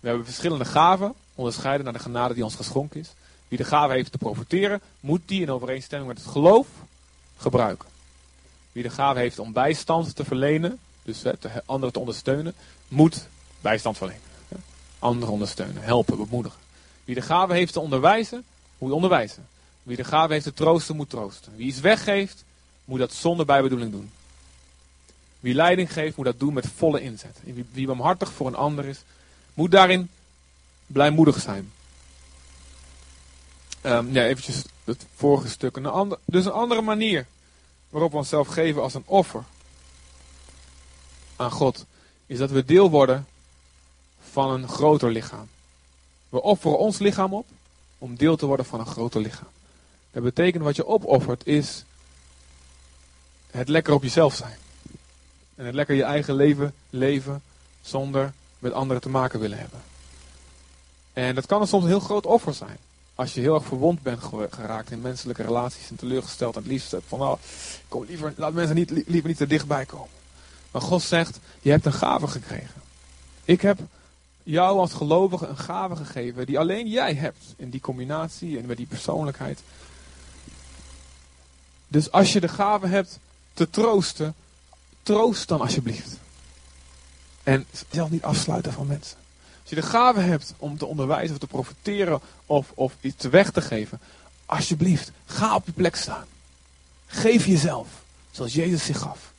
[0.00, 3.12] We hebben verschillende gaven, onderscheiden naar de genade die ons geschonken is.
[3.48, 6.66] Wie de gave heeft te profiteren, moet die in overeenstemming met het geloof
[7.36, 7.88] gebruiken.
[8.72, 12.54] Wie de gave heeft om bijstand te verlenen, dus de anderen te ondersteunen,
[12.88, 13.26] moet
[13.60, 14.22] bijstand verlenen.
[14.98, 16.60] Anderen ondersteunen, helpen, bemoedigen.
[17.04, 18.44] Wie de gave heeft te onderwijzen,
[18.78, 19.46] moet onderwijzen.
[19.82, 21.52] Wie de gave heeft te troosten, moet troosten.
[21.56, 22.44] Wie iets weggeeft,
[22.84, 24.10] moet dat zonder bijbedoeling doen.
[25.40, 27.38] Wie leiding geeft, moet dat doen met volle inzet.
[27.42, 29.02] Wie, wie barmhartig voor een ander is,
[29.54, 30.10] moet daarin
[30.86, 31.72] blijmoedig zijn.
[33.82, 35.76] Um, ja, eventjes het vorige stuk.
[35.76, 37.26] Een dus een andere manier
[37.88, 39.44] waarop we onszelf geven als een offer
[41.36, 41.84] aan God,
[42.26, 43.26] is dat we deel worden
[44.30, 45.48] van een groter lichaam.
[46.28, 47.46] We offeren ons lichaam op
[47.98, 49.48] om deel te worden van een groter lichaam.
[50.10, 51.84] Dat betekent wat je opoffert is
[53.50, 54.58] het lekker op jezelf zijn.
[55.54, 57.42] En het lekker je eigen leven leven
[57.80, 59.82] zonder met anderen te maken willen hebben.
[61.12, 62.78] En dat kan soms een heel groot offer zijn.
[63.18, 67.04] Als je heel erg verwond bent geraakt in menselijke relaties en teleurgesteld het liefst hebt
[67.08, 67.38] van, nou,
[67.88, 70.08] kom liever, laat mensen niet, liever niet te dichtbij komen.
[70.70, 72.82] Maar God zegt, je hebt een gave gekregen.
[73.44, 73.78] Ik heb
[74.42, 77.54] jou als gelovige een gave gegeven die alleen jij hebt.
[77.56, 79.60] In die combinatie en met die persoonlijkheid.
[81.88, 83.18] Dus als je de gave hebt
[83.54, 84.34] te troosten,
[85.02, 86.18] troost dan alsjeblieft.
[87.42, 89.16] En zelf niet afsluiten van mensen.
[89.68, 93.50] Als je de gave hebt om te onderwijzen of te profiteren of, of iets weg
[93.50, 94.00] te geven,
[94.46, 96.26] alsjeblieft, ga op je plek staan.
[97.06, 97.88] Geef jezelf,
[98.30, 99.32] zoals Jezus zich gaf.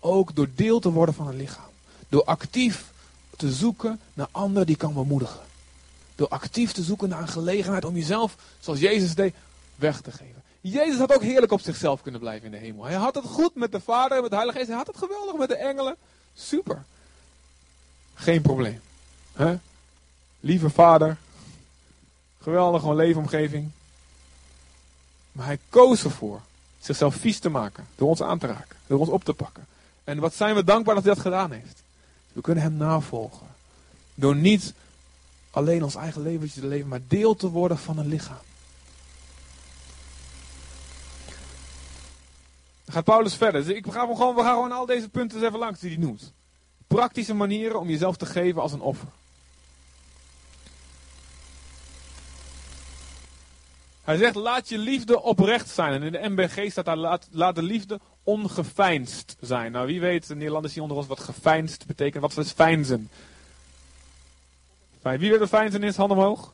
[0.00, 1.70] Ook door deel te worden van een lichaam.
[2.08, 2.92] Door actief
[3.36, 5.40] te zoeken naar anderen die kan bemoedigen.
[6.14, 9.34] Door actief te zoeken naar een gelegenheid om jezelf, zoals Jezus deed,
[9.74, 10.42] weg te geven.
[10.60, 12.84] Jezus had ook heerlijk op zichzelf kunnen blijven in de hemel.
[12.84, 14.70] Hij had het goed met de Vader en met de Heilige Geest.
[14.70, 15.96] Hij had het geweldig met de engelen.
[16.34, 16.84] Super.
[18.14, 18.80] Geen probleem.
[20.44, 21.16] Lieve Vader.
[22.40, 23.70] Geweldige leefomgeving.
[25.32, 26.40] Maar hij koos ervoor
[26.80, 27.86] zichzelf vies te maken.
[27.94, 28.76] Door ons aan te raken.
[28.86, 29.66] Door ons op te pakken.
[30.04, 31.82] En wat zijn we dankbaar dat hij dat gedaan heeft.
[32.32, 33.46] We kunnen hem navolgen.
[34.14, 34.74] Door niet
[35.50, 38.36] alleen ons eigen leventje te leven, maar deel te worden van een lichaam.
[42.84, 43.64] Dan gaat Paulus verder.
[43.64, 46.32] Dus ik ga gewoon, we gaan gewoon al deze punten even langs die hij noemt.
[46.86, 49.08] Praktische manieren om jezelf te geven als een offer.
[54.02, 55.92] Hij zegt, laat je liefde oprecht zijn.
[55.92, 59.72] En in de MBG staat daar, laat, de liefde ongeveinsd zijn.
[59.72, 62.22] Nou, wie weet, de Nederlanders hier onder ons wat geveinsd betekent.
[62.22, 63.08] Wat is feinzen?
[65.00, 65.18] Fijn.
[65.18, 65.96] Wie weet wat feinzen is?
[65.96, 66.52] Hand omhoog.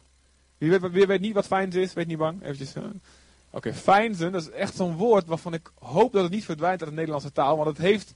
[0.59, 1.93] Wie weet, niet wat feinzen is?
[1.93, 2.43] Weet niet bang?
[2.43, 2.75] Eventjes.
[2.75, 2.83] Uh.
[2.85, 6.81] Oké, okay, feinzen, dat is echt zo'n woord waarvan ik hoop dat het niet verdwijnt
[6.81, 7.57] uit de Nederlandse taal.
[7.57, 8.15] Want het heeft,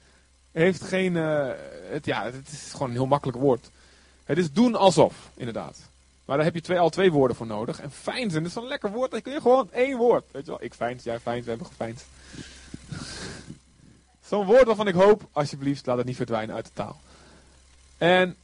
[0.50, 1.50] heeft geen, uh,
[1.90, 3.70] het, ja, het is gewoon een heel makkelijk woord.
[4.24, 5.78] Het is doen alsof, inderdaad.
[6.32, 7.80] Maar daar heb je twee, al twee woorden voor nodig.
[7.80, 9.10] En feinzen is zo'n lekker woord.
[9.10, 10.24] Dan kun je gewoon één woord.
[10.30, 12.06] Weet je wel, ik fijns, jij fijns, we hebben gefijnst.
[14.26, 17.00] Zo'n woord waarvan ik hoop, alsjeblieft, laat het niet verdwijnen uit de taal.
[17.98, 18.36] En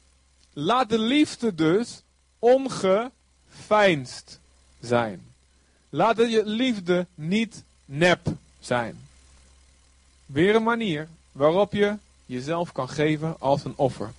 [0.53, 2.03] laat de liefde dus
[2.39, 4.41] ongeveinsd
[4.81, 5.33] zijn.
[5.89, 8.27] Laat je liefde niet nep
[8.61, 8.99] zijn.
[10.27, 11.97] Weer een manier waarop je
[12.27, 14.13] jezelf kan geven als een offer.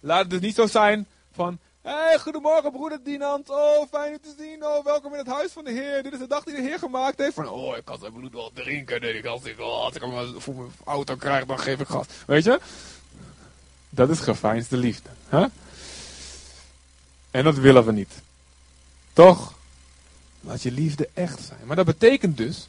[0.00, 3.50] Laat het dus niet zo zijn van, Hey, goedemorgen broeder Dinant.
[3.50, 4.64] Oh, fijn je te zien.
[4.64, 6.02] Oh, welkom in het huis van de Heer.
[6.02, 7.34] Dit is de dag die de Heer gemaakt heeft.
[7.34, 9.00] Van, oh, ik kan zijn bloed wel drinken.
[9.00, 12.06] Nee, ik ik, oh, als ik hem voor mijn auto krijg, dan geef ik gas.
[12.26, 12.60] Weet je?
[13.88, 15.08] Dat is geveinsde liefde.
[15.28, 15.46] Hè?
[17.30, 18.12] En dat willen we niet.
[19.12, 19.54] Toch?
[20.40, 21.60] Laat je liefde echt zijn.
[21.64, 22.68] Maar dat betekent dus.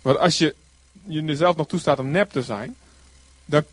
[0.00, 0.54] Want als je
[1.02, 2.76] jezelf nog toestaat om nep te zijn.
[3.44, 3.64] Dan,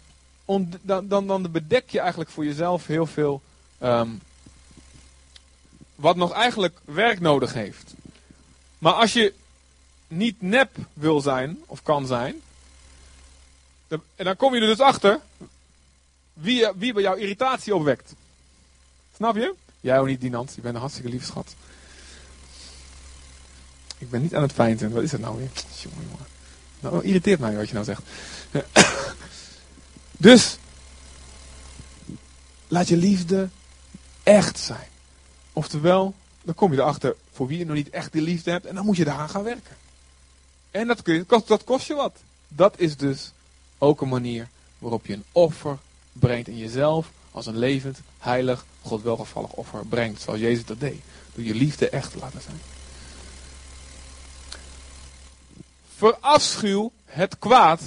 [0.82, 3.42] dan, dan, dan bedek je eigenlijk voor jezelf heel veel
[3.84, 4.22] Um,
[5.96, 7.94] wat nog eigenlijk werk nodig heeft.
[8.78, 9.34] Maar als je
[10.08, 12.42] niet nep wil zijn, of kan zijn,
[13.88, 15.20] dan, en dan kom je er dus achter
[16.34, 18.14] wie, wie bij jou irritatie opwekt.
[19.16, 19.56] Snap je?
[19.82, 20.56] Jij ook niet, Dinant.
[20.56, 21.56] Je bent een hartstikke lief schat.
[23.98, 25.50] Ik ben niet aan het fijn Wat is het nou weer?
[25.82, 26.26] Jongen, jongen.
[26.80, 28.02] Nou, irriteert mij wat je nou zegt.
[30.28, 30.58] dus,
[32.68, 33.50] laat je liefde
[34.24, 34.88] echt zijn.
[35.54, 38.76] Oftewel, dan kom je erachter voor wie je nog niet echt die liefde hebt en
[38.76, 39.76] dan moet je daaraan gaan werken.
[40.72, 42.18] En dat, kun je, dat kost je wat.
[42.48, 43.32] Dat is dus
[43.78, 45.78] ook een manier waarop je een offer
[46.14, 50.22] brengt in jezelf als een levend, heilig, God welgevallig offer brengt.
[50.22, 51.02] Zoals Jezus dat deed.
[51.34, 52.62] Door je liefde echt te laten zijn.
[55.96, 57.82] Verafschuw het kwaad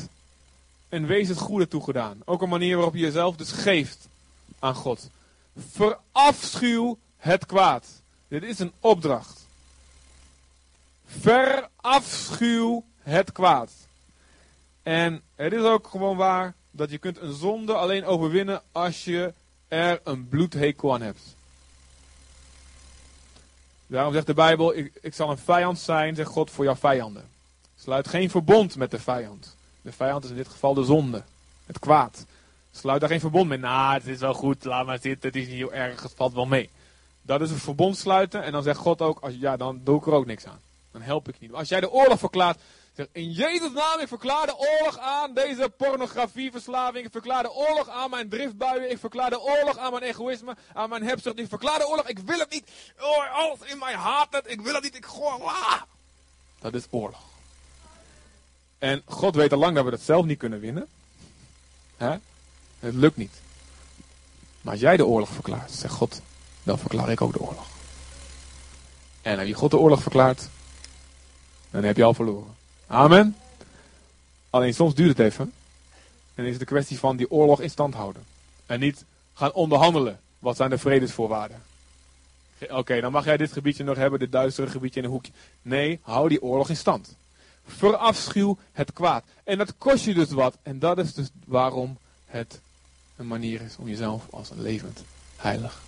[0.88, 2.21] en wees het goede toegedaan.
[2.25, 3.99] Ook een manier waarop je jezelf dus geeft
[4.59, 5.09] aan God.
[5.57, 7.87] Verafschuw het kwaad.
[8.29, 9.47] Dit is een opdracht.
[11.07, 13.71] Verafschuw het kwaad.
[14.83, 19.33] En het is ook gewoon waar dat je kunt een zonde alleen overwinnen als je
[19.69, 21.21] er een bloedhekel aan hebt.
[23.87, 27.29] Daarom zegt de Bijbel, ik, ik zal een vijand zijn, zegt God, voor jouw vijanden.
[27.77, 29.57] Sluit geen verbond met de vijand.
[29.83, 31.23] De vijand is in dit geval de zonde,
[31.67, 32.25] het kwaad.
[32.73, 33.59] Sluit daar geen verbond mee.
[33.59, 36.35] Nou, het is wel goed, laat maar zitten, het is niet heel erg, het valt
[36.35, 36.71] wel mee.
[37.23, 40.07] Dat is een verbond sluiten en dan zegt God ook, als, ja, dan doe ik
[40.07, 40.61] er ook niks aan.
[40.91, 41.53] Dan help ik niet.
[41.53, 42.61] Als jij de oorlog verklaart,
[42.95, 47.05] zeg in Jezus naam, ik verklaar de oorlog aan deze pornografieverslaving.
[47.05, 48.91] Ik verklaar de oorlog aan mijn driftbuien.
[48.91, 51.39] Ik verklaar de oorlog aan mijn egoïsme, aan mijn hebzucht.
[51.39, 52.71] Ik verklaar de oorlog, ik wil het niet.
[53.01, 55.41] Oh, alles in mij haat het, ik wil het niet, ik gewoon...
[56.61, 57.23] Dat is oorlog.
[58.79, 60.89] En God weet al lang dat we dat zelf niet kunnen winnen.
[61.97, 62.17] Hè?
[62.83, 63.40] Het lukt niet.
[64.61, 66.21] Maar als jij de oorlog verklaart, zegt God,
[66.62, 67.66] dan verklaar ik ook de oorlog.
[69.23, 70.49] En als je God de oorlog verklaart,
[71.71, 72.55] dan heb je al verloren.
[72.87, 73.37] Amen.
[74.51, 75.53] Alleen soms duurt het even.
[76.35, 78.25] En is het een kwestie van die oorlog in stand houden.
[78.66, 80.21] En niet gaan onderhandelen.
[80.38, 81.62] Wat zijn de vredesvoorwaarden?
[82.68, 85.33] Oké, dan mag jij dit gebiedje nog hebben, dit duistere gebiedje in een hoekje.
[85.62, 87.16] Nee, hou die oorlog in stand.
[87.66, 89.25] Verafschuw het kwaad.
[89.45, 90.57] En dat kost je dus wat.
[90.62, 92.61] En dat is dus waarom het
[93.16, 95.05] een manier is om jezelf als een levend,
[95.37, 95.83] heilig,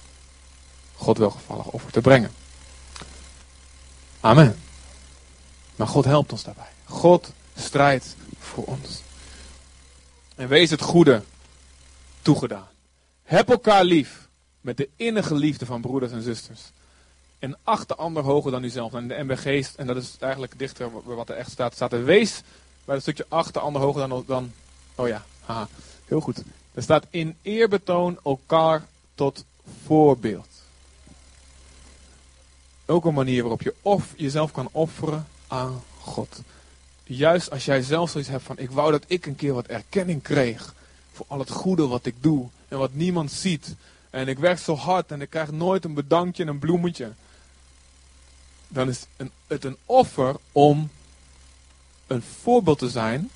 [0.95, 2.31] God welgevallig offer te brengen.
[4.21, 4.57] Amen.
[5.77, 6.71] Maar God helpt ons daarbij.
[6.85, 9.03] God strijdt voor ons.
[10.35, 11.23] En wees het goede
[12.23, 12.69] toegedaan.
[13.23, 14.29] Heb elkaar lief
[14.61, 16.61] met de innige liefde van broeders en zusters.
[17.39, 18.95] En acht de ander hoger dan uzelf.
[18.95, 22.43] En de MBG, en dat is eigenlijk dichter wat er echt staat, staat er wees
[22.85, 24.53] bij het stukje acht de ander hoger dan, dan
[24.95, 25.69] oh ja, haha,
[26.05, 26.43] heel goed.
[26.75, 29.45] Er staat in eerbetoon elkaar tot
[29.85, 30.49] voorbeeld.
[32.87, 36.41] ook een manier waarop je of jezelf kan offeren aan God.
[37.05, 40.23] Juist als jij zelf zoiets hebt van, ik wou dat ik een keer wat erkenning
[40.23, 40.75] kreeg
[41.13, 43.75] voor al het goede wat ik doe en wat niemand ziet.
[44.11, 47.13] En ik werk zo hard en ik krijg nooit een bedankje en een bloemetje.
[48.69, 49.07] Dan is
[49.47, 50.91] het een offer om
[52.07, 53.31] een voorbeeld te zijn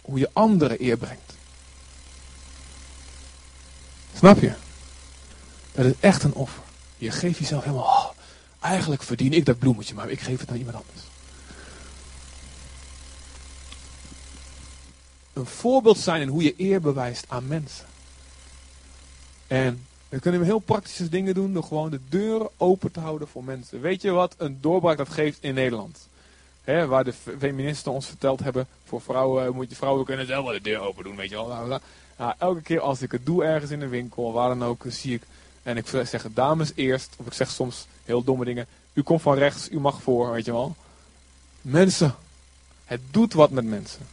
[0.00, 1.38] hoe je anderen eer brengt.
[4.16, 4.52] Snap je?
[5.72, 6.62] Dat is echt een offer.
[6.96, 8.10] Je geeft jezelf helemaal, oh,
[8.60, 11.00] eigenlijk verdien ik dat bloemetje, maar ik geef het aan iemand anders.
[15.32, 17.86] Een voorbeeld zijn in hoe je eer bewijst aan mensen.
[19.46, 23.28] En dan kunnen we heel praktische dingen doen door gewoon de deuren open te houden
[23.28, 23.80] voor mensen.
[23.80, 26.08] Weet je wat een doorbraak dat geeft in Nederland?
[26.64, 30.60] Waar de feministen ons verteld hebben, voor vrouwen moet je vrouwen kunnen zelf wel de
[30.60, 31.80] deur open doen, weet je wel.
[32.20, 35.14] Nou, elke keer als ik het doe ergens in een winkel, waar dan ook, zie
[35.14, 35.22] ik,
[35.62, 39.34] en ik zeg dames eerst, of ik zeg soms heel domme dingen, u komt van
[39.34, 40.76] rechts, u mag voor, weet je wel.
[41.60, 42.14] Mensen,
[42.84, 44.06] het doet wat met mensen.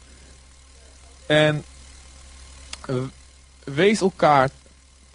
[1.25, 1.63] En
[3.63, 4.49] wees elkaar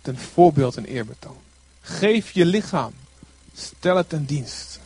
[0.00, 1.40] ten voorbeeld en eerbetoon.
[1.80, 2.92] Geef je lichaam,
[3.54, 4.80] stel het ten dienst,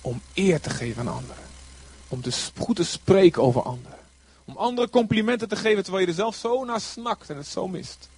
[0.00, 1.44] om eer te geven aan anderen.
[2.08, 2.20] Om
[2.58, 3.98] goed te spreken over anderen.
[4.44, 7.68] Om anderen complimenten te geven terwijl je er zelf zo naar snakt en het zo
[7.68, 8.08] mist.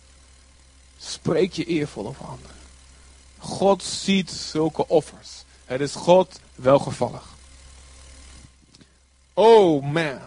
[0.99, 2.57] Spreek je eervol over anderen.
[3.39, 5.45] God ziet zulke offers.
[5.65, 7.35] Het is God welgevallig.
[9.35, 10.19] Oh man.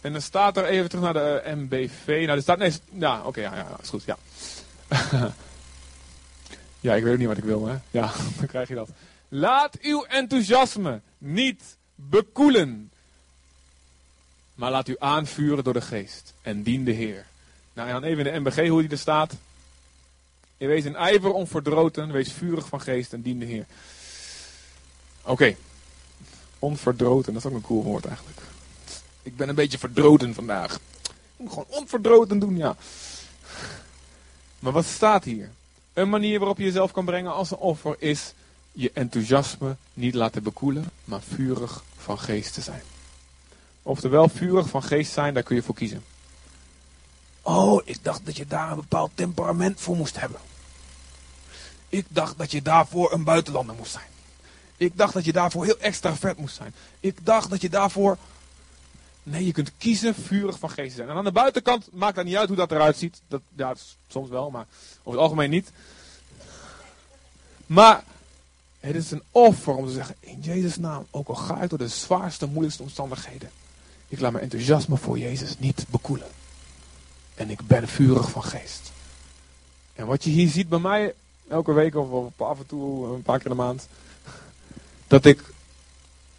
[0.00, 2.06] En dan staat er even terug naar de MBV.
[2.06, 2.58] Nou, er staat.
[2.58, 4.16] Nee, ja, oké, ja, ja, is goed, ja.
[6.80, 7.76] ja, ik weet ook niet wat ik wil, hè?
[7.90, 8.88] Ja, dan krijg je dat.
[9.28, 12.90] Laat uw enthousiasme niet bekoelen.
[14.54, 16.34] Maar laat u aanvuren door de geest.
[16.42, 17.26] En dien de Heer.
[17.72, 19.34] Nou, en dan even in de MBG hoe die er staat.
[20.56, 22.12] Je wees in ijver onverdroten.
[22.12, 23.66] Wees vurig van geest en dien de Heer.
[25.22, 25.56] Oké.
[26.58, 28.40] Onverdroten, dat is ook een cool woord eigenlijk.
[29.22, 30.74] Ik ben een beetje verdroten vandaag.
[30.74, 30.80] Ik
[31.36, 32.76] moet gewoon onverdroten doen, ja.
[34.58, 35.50] Maar wat staat hier?
[35.92, 38.32] Een manier waarop je jezelf kan brengen als een offer is
[38.76, 42.82] je enthousiasme niet laten bekoelen, maar vurig van geest te zijn.
[43.82, 46.04] Oftewel, vurig van geest zijn, daar kun je voor kiezen.
[47.42, 50.40] Oh, ik dacht dat je daar een bepaald temperament voor moest hebben.
[51.88, 54.08] Ik dacht dat je daarvoor een buitenlander moest zijn.
[54.76, 56.74] Ik dacht dat je daarvoor heel extravert moest zijn.
[57.00, 58.18] Ik dacht dat je daarvoor.
[59.22, 61.08] Nee, je kunt kiezen vurig van geest te zijn.
[61.08, 63.20] En aan de buitenkant maakt dat niet uit hoe dat eruit ziet.
[63.28, 63.74] Dat, ja,
[64.08, 64.66] soms wel, maar
[64.98, 65.70] over het algemeen niet.
[67.66, 68.04] Maar
[68.80, 71.78] het is een offer om te zeggen, in Jezus' naam, ook al ga ik door
[71.78, 73.50] de zwaarste, moeilijkste omstandigheden.
[74.08, 76.28] Ik laat mijn enthousiasme voor Jezus niet bekoelen.
[77.34, 78.92] En ik ben vurig van geest.
[79.94, 81.14] En wat je hier ziet bij mij,
[81.48, 83.88] elke week of af en toe een paar keer in de maand.
[85.06, 85.42] Dat ik,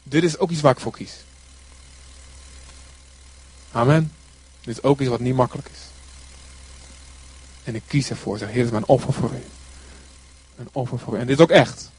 [0.03, 1.13] dit is ook iets waar ik voor kies.
[3.71, 4.11] Amen.
[4.61, 5.79] Dit is ook iets wat niet makkelijk is.
[7.63, 8.37] En ik kies ervoor.
[8.37, 9.43] Zeg, Heer, dit is mijn offer voor u.
[10.57, 11.19] Een offer voor u.
[11.19, 11.91] En dit is ook echt.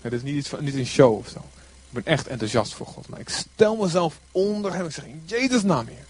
[0.00, 1.38] Het is niet, iets van, niet een show of zo.
[1.38, 3.08] Ik ben echt enthousiast voor God.
[3.08, 4.86] Maar ik stel mezelf onder hem.
[4.86, 6.06] Ik zeg in Jezus naam, Heer.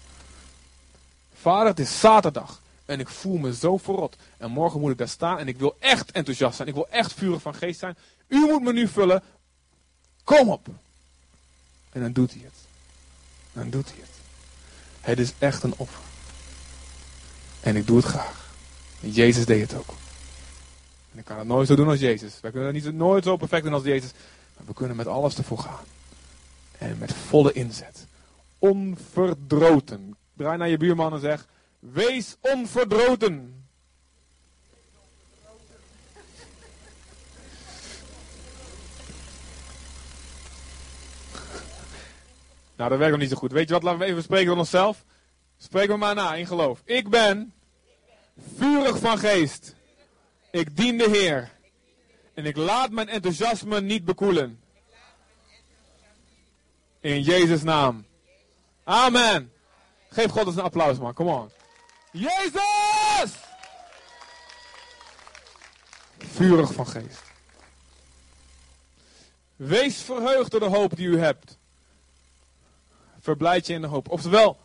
[1.33, 2.61] Vader, het is zaterdag.
[2.85, 4.15] En ik voel me zo verrot.
[4.37, 5.37] En morgen moet ik daar staan.
[5.37, 6.67] En ik wil echt enthousiast zijn.
[6.67, 7.97] Ik wil echt vurig van geest zijn.
[8.27, 9.23] U moet me nu vullen.
[10.23, 10.67] Kom op.
[11.91, 12.57] En dan doet hij het.
[13.53, 14.09] Dan doet hij het.
[15.01, 16.03] Het is echt een offer.
[17.59, 18.49] En ik doe het graag.
[18.99, 19.93] Jezus deed het ook.
[21.11, 22.39] En ik kan het nooit zo doen als Jezus.
[22.41, 24.11] Wij kunnen niet, nooit zo perfect doen als Jezus.
[24.57, 25.83] Maar we kunnen met alles ervoor gaan.
[26.77, 28.05] En met volle inzet.
[28.59, 30.17] Onverdroten.
[30.33, 31.47] Draai naar je buurman en zeg:
[31.79, 33.53] Wees onverdroten.
[42.75, 43.51] Nou, dat werkt nog niet zo goed.
[43.51, 43.83] Weet je wat?
[43.83, 45.05] Laten we even spreken van onszelf.
[45.57, 46.81] Spreek me maar na in geloof.
[46.85, 47.53] Ik ben
[48.57, 49.75] vurig van geest.
[50.51, 51.51] Ik dien de Heer.
[52.33, 54.61] En ik laat mijn enthousiasme niet bekoelen.
[56.99, 58.05] In Jezus' naam.
[58.83, 59.51] Amen.
[60.09, 61.13] Geef God eens een applaus, man.
[61.13, 61.51] Come on.
[62.11, 63.33] Jezus!
[66.17, 67.21] Vurig van geest.
[69.55, 71.57] Wees verheugd door de hoop die u hebt.
[73.19, 74.09] Verblijd je in de hoop.
[74.09, 74.57] Oftewel,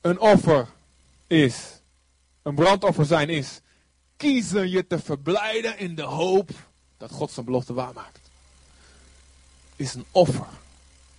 [0.00, 0.68] een offer
[1.26, 1.80] is,
[2.42, 3.60] een brandoffer zijn is,
[4.16, 6.50] kiezen je te verblijden in de hoop
[6.96, 8.20] dat God zijn belofte waarmaakt.
[9.76, 10.46] Is een offer.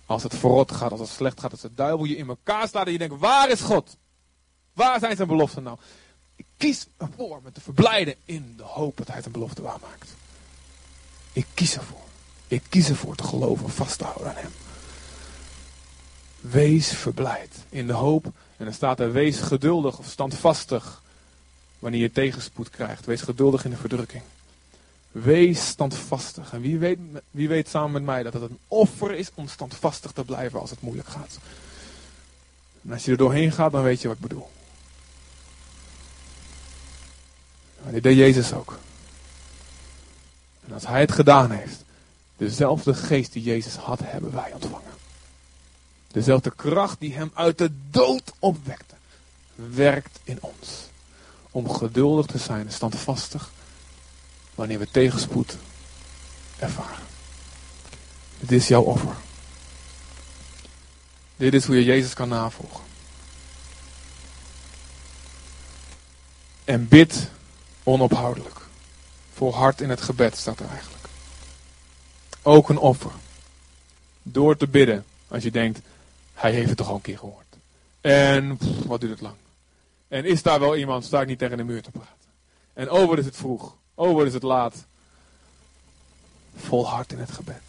[0.06, 2.86] Als het verrot gaat, als het slecht gaat, als de duivel je in elkaar staat
[2.86, 3.96] en je denkt, waar is God?
[4.72, 5.78] Waar zijn zijn beloften nou?
[6.36, 10.14] Ik kies ervoor me te verblijden in de hoop dat hij een belofte waarmaakt.
[11.32, 12.04] Ik kies ervoor.
[12.48, 14.52] Ik kies ervoor te geloven, vast te houden aan hem.
[16.40, 18.24] Wees verblijd in de hoop.
[18.56, 21.02] En dan staat er, wees geduldig of standvastig
[21.78, 23.06] wanneer je tegenspoed krijgt.
[23.06, 24.22] Wees geduldig in de verdrukking.
[25.10, 26.52] Wees standvastig.
[26.52, 26.98] En wie weet,
[27.30, 30.70] wie weet samen met mij dat het een offer is om standvastig te blijven als
[30.70, 31.38] het moeilijk gaat.
[32.84, 34.50] En als je er doorheen gaat, dan weet je wat ik bedoel.
[37.82, 38.78] Maar dit deed Jezus ook.
[40.66, 41.84] En als hij het gedaan heeft,
[42.36, 44.92] dezelfde geest die Jezus had, hebben wij ontvangen.
[46.08, 48.94] Dezelfde kracht die hem uit de dood opwekte,
[49.54, 50.88] werkt in ons.
[51.56, 53.50] Om geduldig te zijn standvastig
[54.54, 55.56] wanneer we tegenspoed
[56.58, 57.04] ervaren.
[58.38, 59.16] Dit is jouw offer.
[61.36, 62.84] Dit is hoe je Jezus kan navolgen.
[66.64, 67.30] En bid
[67.82, 68.60] onophoudelijk.
[69.34, 71.04] Volhard in het gebed staat er eigenlijk.
[72.42, 73.12] Ook een offer.
[74.22, 75.04] Door te bidden.
[75.28, 75.80] Als je denkt,
[76.34, 77.56] hij heeft het toch al een keer gehoord.
[78.00, 79.36] En wat duurt het lang.
[80.08, 82.14] En is daar wel iemand, sta ik niet tegen de muur te praten.
[82.72, 83.74] En wat is het vroeg.
[83.94, 84.84] Wat is het laat.
[86.56, 87.62] Volhard in het gebed.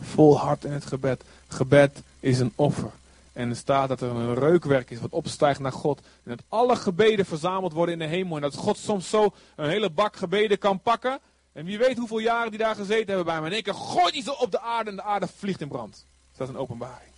[0.00, 1.22] Volhard in het gebed.
[1.48, 2.90] Gebed is een offer.
[3.32, 5.98] En er staat dat er een reukwerk is wat opstijgt naar God.
[5.98, 8.36] En dat alle gebeden verzameld worden in de hemel.
[8.36, 11.18] En dat God soms zo een hele bak gebeden kan pakken.
[11.52, 13.46] En wie weet hoeveel jaren die daar gezeten hebben bij me.
[13.46, 16.04] En één keer gooit ze op de aarde en de aarde vliegt in brand.
[16.36, 17.10] Dat is een openbaring.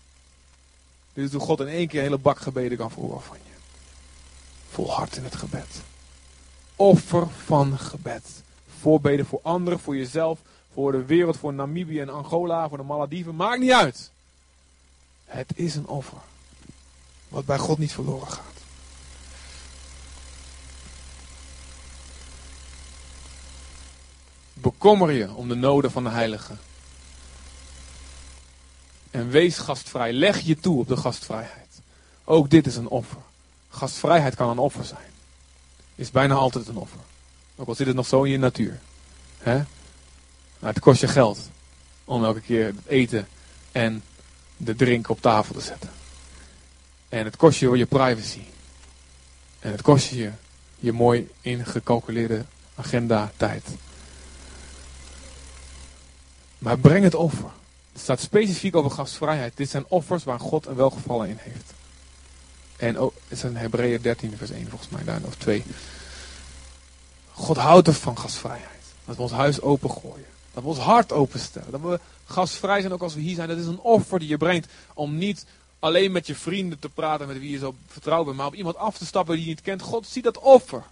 [1.12, 3.51] Dit is hoe God in één keer een hele bak gebeden kan verhoren van je.
[4.72, 5.82] Volhard in het gebed.
[6.76, 8.22] Offer van gebed.
[8.80, 10.38] Voorbeden voor anderen, voor jezelf,
[10.72, 13.36] voor de wereld, voor Namibië en Angola, voor de Malediven.
[13.36, 14.10] Maakt niet uit.
[15.24, 16.18] Het is een offer.
[17.28, 18.44] Wat bij God niet verloren gaat.
[24.52, 26.58] Bekommer je om de noden van de heiligen.
[29.10, 30.12] En wees gastvrij.
[30.12, 31.80] Leg je toe op de gastvrijheid.
[32.24, 33.20] Ook dit is een offer.
[33.72, 35.10] Gastvrijheid kan een offer zijn.
[35.94, 37.00] Is bijna altijd een offer.
[37.56, 38.80] Ook al zit het nog zo in je natuur.
[40.58, 41.38] Maar het kost je geld
[42.04, 43.28] om elke keer het eten
[43.72, 44.02] en
[44.56, 45.90] de drink op tafel te zetten.
[47.08, 48.42] En het kost je je privacy.
[49.58, 50.30] En het kost je
[50.78, 52.44] je mooi ingecalculeerde
[52.74, 53.68] agenda tijd.
[56.58, 57.50] Maar breng het offer.
[57.92, 59.56] Het staat specifiek over gastvrijheid.
[59.56, 61.72] Dit zijn offers waar God een welgevallen in heeft.
[62.82, 65.62] En ook, het is in Hebreeën 13 vers 1 volgens mij, daar of 2.
[67.32, 68.82] God houdt ervan gastvrijheid.
[69.04, 70.26] Dat we ons huis opengooien.
[70.52, 71.70] Dat we ons hart openstellen.
[71.70, 73.48] Dat we gastvrij zijn ook als we hier zijn.
[73.48, 75.46] Dat is een offer die je brengt om niet
[75.78, 78.36] alleen met je vrienden te praten met wie je zo vertrouwt bent.
[78.36, 79.82] Maar op iemand af te stappen die je niet kent.
[79.82, 80.82] God ziet dat offer.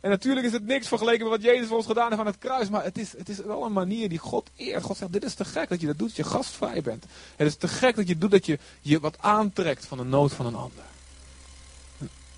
[0.00, 2.38] En natuurlijk is het niks vergeleken met wat Jezus voor ons gedaan heeft aan het
[2.38, 2.68] kruis.
[2.68, 4.82] Maar het is, het is wel een manier die God eert.
[4.82, 7.04] God zegt, dit is te gek dat je dat doet, dat je gastvrij bent.
[7.36, 10.32] Het is te gek dat je doet dat je je wat aantrekt van de nood
[10.32, 10.90] van een ander.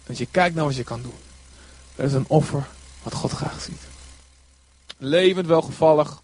[0.06, 1.14] Dat je kijkt naar wat je kan doen.
[1.94, 2.66] Dat is een offer
[3.02, 3.82] wat God graag ziet.
[4.96, 6.22] Levend, welgevallig,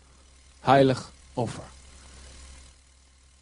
[0.60, 1.64] heilig offer.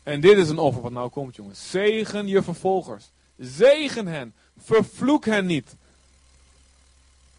[0.03, 1.71] En dit is een offer wat nou komt, jongens.
[1.71, 3.05] Zegen je vervolgers.
[3.39, 4.35] Zegen hen.
[4.65, 5.75] Vervloek hen niet.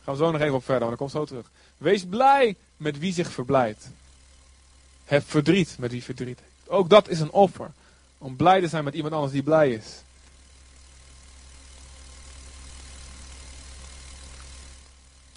[0.04, 1.52] Gaan we zo nog even op verder, want dan komt zo terug.
[1.78, 3.90] Wees blij met wie zich verblijdt.
[5.06, 6.40] Heb verdriet met wie verdriet.
[6.68, 7.72] Ook dat is een offer.
[8.18, 9.86] Om blij te zijn met iemand anders die blij is.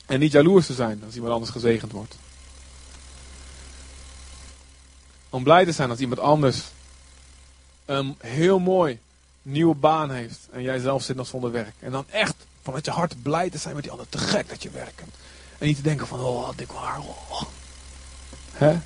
[0.07, 2.17] En niet jaloers te zijn als iemand anders gezegend wordt.
[5.31, 6.63] Om blij te zijn als iemand anders
[7.85, 8.99] een heel mooi
[9.43, 10.39] nieuwe baan heeft.
[10.51, 11.75] En jij zelf zit nog zonder werk.
[11.79, 14.09] En dan echt vanuit je hart blij te zijn met die ander.
[14.09, 15.01] Te gek dat je werkt.
[15.59, 16.99] En niet te denken van, oh, dik waar.
[16.99, 17.43] Oh.
[18.53, 18.79] Hè?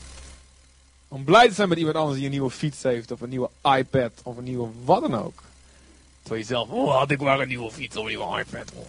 [1.08, 3.10] Om blij te zijn met iemand anders die een nieuwe fiets heeft.
[3.10, 4.12] Of een nieuwe iPad.
[4.22, 5.42] Of een nieuwe wat dan ook.
[6.20, 8.72] Terwijl je zelf, oh, had ik maar een nieuwe fiets of een nieuwe iPad.
[8.74, 8.86] Oh.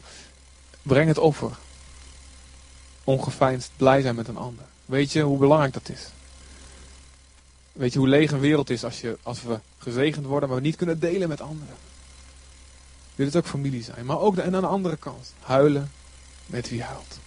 [0.81, 1.57] Breng het offer.
[3.07, 4.65] Ongeveinsd blij zijn met een ander.
[4.85, 6.07] Weet je hoe belangrijk dat is?
[7.71, 10.63] Weet je hoe leeg een wereld is als, je, als we gezegend worden, maar we
[10.63, 11.75] niet kunnen delen met anderen?
[13.15, 14.05] Wil het ook familie zijn.
[14.05, 15.91] Maar ook en aan de andere kant, huilen
[16.45, 17.19] met wie huilt.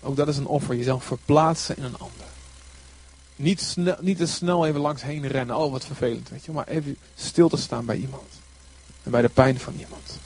[0.00, 2.26] Ook dat is een offer, jezelf verplaatsen in een ander.
[3.36, 6.52] Niet, snel, niet te snel even langs heen rennen, oh wat vervelend, weet je.
[6.52, 8.40] Maar even stil te staan bij iemand.
[9.02, 10.18] En bij de pijn van iemand.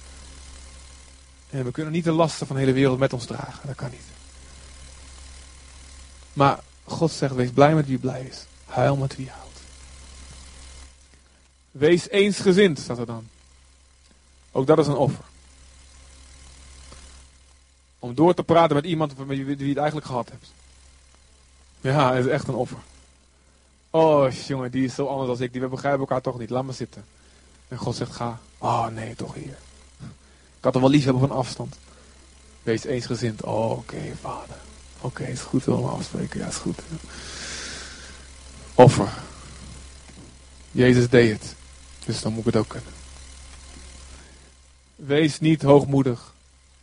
[1.50, 3.90] En we kunnen niet de lasten van de hele wereld met ons dragen, dat kan
[3.90, 4.13] niet.
[6.34, 8.46] Maar God zegt, wees blij met wie blij is.
[8.66, 9.60] Huil met wie huilt.
[11.70, 13.28] Wees eensgezind, staat er dan.
[14.52, 15.24] Ook dat is een offer.
[17.98, 20.52] Om door te praten met iemand met wie je het eigenlijk gehad hebt.
[21.80, 22.78] Ja, het is echt een offer.
[23.90, 25.52] Oh, jongen, die is zo anders als ik.
[25.52, 26.50] Die we begrijpen elkaar toch niet.
[26.50, 27.04] Laat me zitten.
[27.68, 28.40] En God zegt, ga.
[28.58, 29.58] Oh, nee, toch hier.
[30.56, 31.78] Ik had er wel lief hebben van afstand.
[32.62, 33.42] Wees eensgezind.
[33.42, 34.56] Oh, oké, vader.
[35.04, 36.40] Oké, is goed, we afspreken.
[36.40, 36.78] Ja, is goed.
[38.74, 39.12] Offer.
[40.70, 41.54] Jezus deed het.
[42.04, 42.92] Dus dan moet ik het ook kunnen.
[44.96, 46.34] Wees niet hoogmoedig,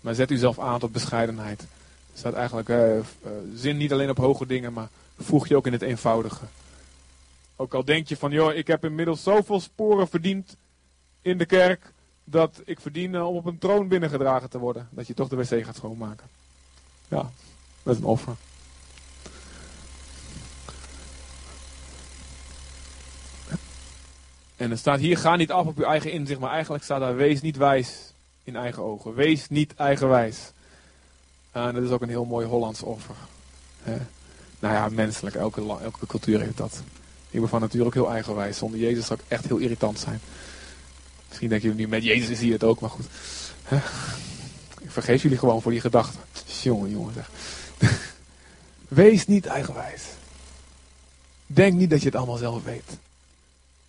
[0.01, 1.61] maar zet uzelf aan tot bescheidenheid.
[1.61, 1.67] Er
[2.17, 2.99] staat eigenlijk uh,
[3.55, 6.45] zin niet alleen op hoge dingen, maar voeg je ook in het eenvoudige.
[7.55, 10.55] Ook al denk je van, joh, ik heb inmiddels zoveel sporen verdiend
[11.22, 11.93] in de kerk,
[12.24, 14.88] dat ik verdien eh, om op een troon binnengedragen te worden.
[14.91, 16.28] Dat je toch de wc gaat schoonmaken.
[17.07, 17.32] Ja,
[17.84, 18.36] is een offer.
[24.55, 27.15] En er staat hier, ga niet af op je eigen inzicht, maar eigenlijk staat daar,
[27.15, 28.13] wees niet wijs
[28.43, 29.13] in eigen ogen.
[29.13, 30.51] Wees niet eigenwijs.
[31.51, 33.15] En dat is ook een heel mooi Hollands offer.
[34.59, 36.84] Nou ja, menselijk, elke, elke cultuur heeft dat.
[37.29, 38.57] Ik ben van nature ook heel eigenwijs.
[38.57, 40.19] Zonder Jezus zou ik echt heel irritant zijn.
[41.27, 43.05] Misschien denken jullie nu, met Jezus is hij het ook, maar goed.
[44.82, 46.19] Ik vergeef jullie gewoon voor die gedachten.
[46.61, 47.29] Jongen, jongen zeg.
[48.88, 50.03] Wees niet eigenwijs.
[51.45, 52.97] Denk niet dat je het allemaal zelf weet.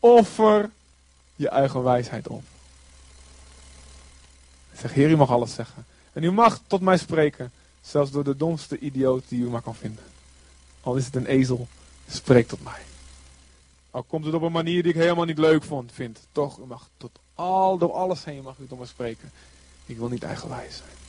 [0.01, 0.71] Offer
[1.37, 2.43] je eigen wijsheid op.
[4.77, 5.87] Zeg, Heer, u mag alles zeggen.
[6.13, 9.75] En u mag tot mij spreken, zelfs door de domste idioot die u maar kan
[9.75, 10.05] vinden.
[10.81, 11.69] Al is het een ezel,
[12.09, 12.81] spreek tot mij.
[13.91, 16.19] Al komt het op een manier die ik helemaal niet leuk vond, vind.
[16.33, 19.33] Toch, u mag tot al, door alles heen mag u tot mij spreken.
[19.87, 21.02] Ik wil niet eigenwijs zijn.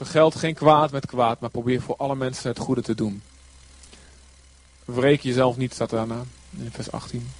[0.00, 3.22] Vergeld geen kwaad met kwaad, maar probeer voor alle mensen het goede te doen.
[4.84, 6.22] Wreek jezelf niet, staat daarna
[6.56, 7.30] in vers 18.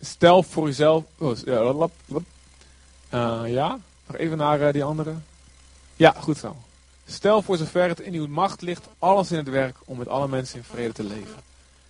[0.00, 1.04] Stel voor jezelf.
[1.18, 1.88] Oh, ja,
[3.14, 5.14] uh, ja, nog even naar uh, die andere.
[5.96, 6.56] Ja, goed zo.
[7.06, 10.28] Stel voor zover het in uw macht ligt alles in het werk om met alle
[10.28, 11.42] mensen in vrede te leven.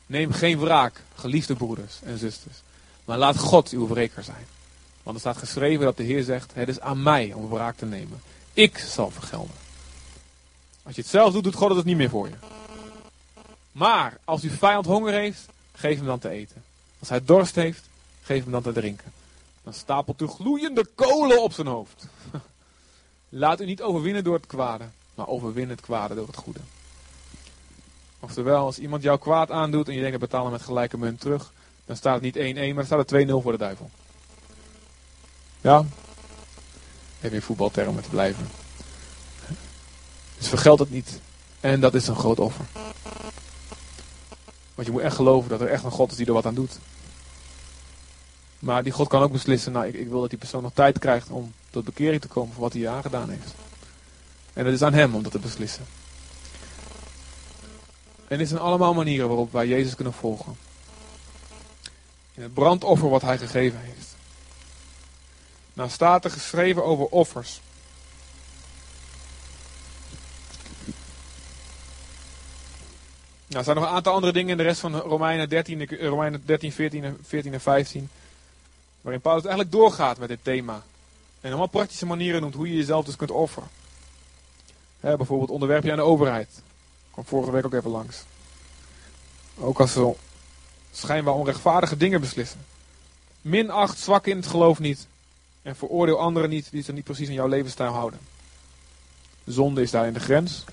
[0.07, 2.57] Neem geen wraak, geliefde broeders en zusters.
[3.05, 4.47] Maar laat God uw wreker zijn.
[5.11, 7.86] Want er staat geschreven dat de Heer zegt: Het is aan mij om wraak te
[7.86, 8.22] nemen.
[8.52, 9.54] Ik zal vergelden.
[10.82, 12.34] Als je het zelf doet, doet God het dus niet meer voor je.
[13.72, 16.62] Maar als uw vijand honger heeft, geef hem dan te eten.
[16.98, 17.88] Als hij dorst heeft,
[18.22, 19.12] geef hem dan te drinken.
[19.62, 22.06] Dan stapelt u gloeiende kolen op zijn hoofd.
[23.28, 24.84] Laat u niet overwinnen door het kwade,
[25.14, 26.61] maar overwin het kwade door het goede.
[28.20, 31.52] Oftewel, als iemand jou kwaad aandoet en je denkt, betalen met gelijke munt terug,
[31.84, 33.90] dan staat het niet 1-1, maar dan staat het 2-0 voor de duivel.
[35.61, 35.84] Ja?
[37.20, 38.48] Even in voetbaltermen te blijven.
[40.38, 41.20] Dus vergeld het niet.
[41.61, 42.64] En dat is een groot offer.
[44.74, 46.54] Want je moet echt geloven dat er echt een God is die er wat aan
[46.54, 46.78] doet.
[48.58, 50.98] Maar die God kan ook beslissen, nou ik, ik wil dat die persoon nog tijd
[50.98, 53.54] krijgt om tot bekering te komen voor wat hij aangedaan heeft.
[54.52, 55.84] En het is aan hem om dat te beslissen.
[58.28, 60.56] En dit zijn allemaal manieren waarop wij Jezus kunnen volgen.
[62.34, 64.14] In het brandoffer wat hij gegeven heeft.
[65.81, 67.61] Nou staat er geschreven over offers.
[73.47, 76.43] Nou, er zijn nog een aantal andere dingen in de rest van Romeinen 13, Romeinen
[76.45, 78.11] 13 14, 14 en 15.
[79.01, 80.83] Waarin Paulus eigenlijk doorgaat met dit thema.
[81.41, 83.68] En allemaal praktische manieren noemt hoe je jezelf dus kunt offeren.
[85.01, 86.62] bijvoorbeeld onderwerp je aan de overheid.
[87.11, 88.24] Kwam vorige week ook even langs.
[89.59, 90.14] Ook als ze
[90.93, 92.66] schijnbaar onrechtvaardige dingen beslissen.
[93.41, 95.09] Min acht zwak in het geloof niet.
[95.62, 98.20] En veroordeel anderen niet die zich niet precies in jouw levensstijl houden.
[99.44, 100.64] Zonde is daar in de grens.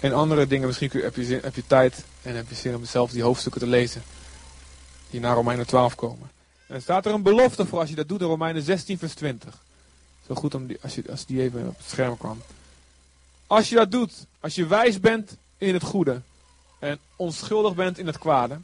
[0.00, 3.10] En andere dingen, misschien heb je, heb je tijd en heb je zin om zelf
[3.10, 4.02] die hoofdstukken te lezen.
[5.10, 6.30] Die naar Romeinen 12 komen.
[6.66, 9.62] En staat er een belofte voor als je dat doet in Romeinen 16 vers 20.
[10.26, 12.42] Zo goed om die, als, je, als die even op het scherm kwam.
[13.46, 16.20] Als je dat doet, als je wijs bent in het goede
[16.78, 18.58] en onschuldig bent in het kwade.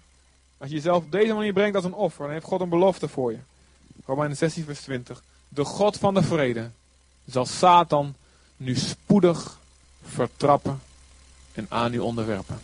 [0.60, 3.08] Als je jezelf op deze manier brengt als een offer, dan heeft God een belofte
[3.08, 3.38] voor je.
[4.06, 5.22] Romeinen 16 vers 20.
[5.48, 6.70] De God van de vrede
[7.24, 8.14] zal Satan
[8.56, 9.58] nu spoedig
[10.02, 10.82] vertrappen
[11.52, 12.60] en aan u onderwerpen.